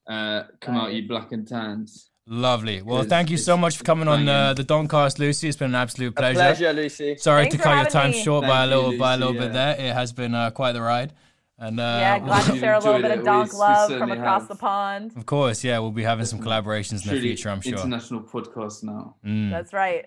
[0.08, 2.10] Uh, come out, you black and tans.
[2.30, 2.82] Lovely.
[2.82, 5.48] Well, It's- thank you so much for coming on uh, the Doncast, Lucy.
[5.48, 6.40] It's been an absolute A pleasure.
[6.40, 7.18] pleasure, Lucy.
[7.18, 8.22] Sorry Thanks to cut your time me.
[8.22, 9.76] short by a Thank you, little by a Lucy, little bit there.
[9.80, 11.14] It has been uh, quite the ride.
[11.60, 13.20] And uh, yeah, glad to share a little bit it.
[13.20, 14.48] of donk We- we love from across have.
[14.50, 15.14] the pond.
[15.16, 17.74] of course, yeah, we'll be having some collaborations in the future, I'm sure.
[17.74, 19.16] international podcast now.
[19.26, 19.50] Mm.
[19.50, 20.06] That's right.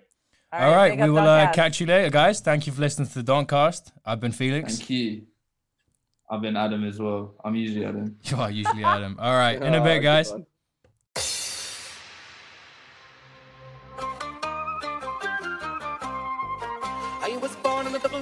[0.52, 2.40] All right, big we will uh, catch you later, guys.
[2.40, 3.92] Thank you for listening to the Doncast.
[4.04, 4.76] I've been Felix.
[4.78, 5.22] Thank you.
[6.30, 7.34] I've been Adam as well.
[7.44, 8.16] I'm usually Adam.
[8.24, 9.16] You are usually Adam.
[9.18, 10.32] All right, in a Oh, bit, good guys.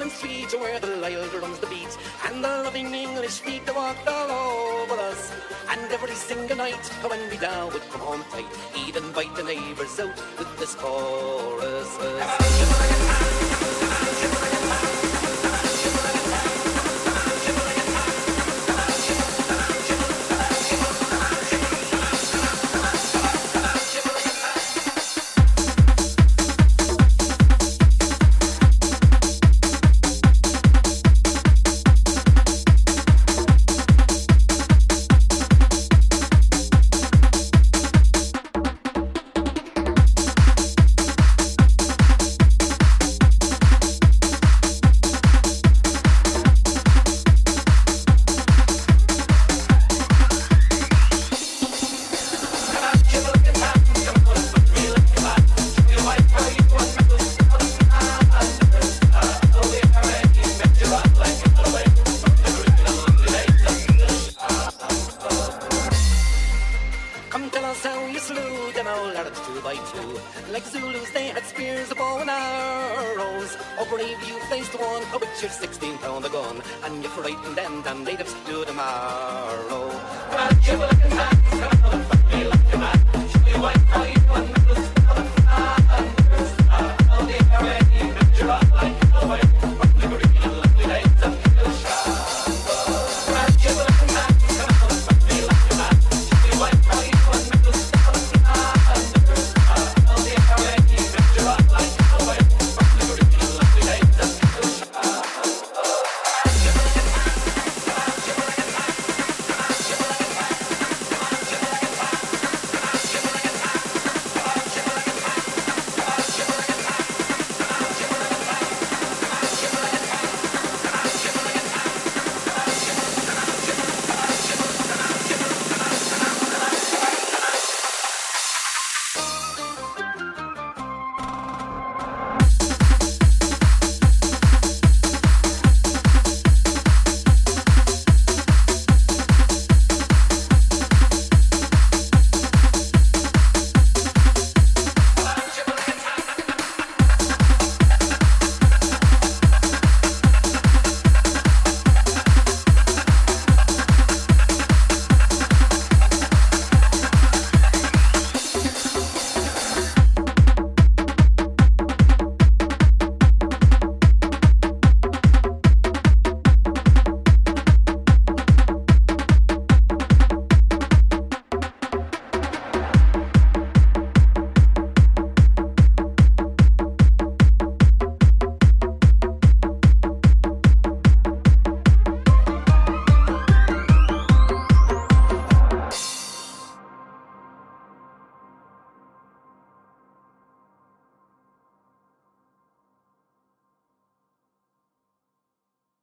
[0.09, 3.41] Born in the Dublin street where the Lyle drums the beat and the loving English
[3.41, 5.33] feet that walked all over us.
[5.71, 10.01] And every single night when we down would come home tight, he'd invite the neighbours
[10.01, 11.99] out with this chorus.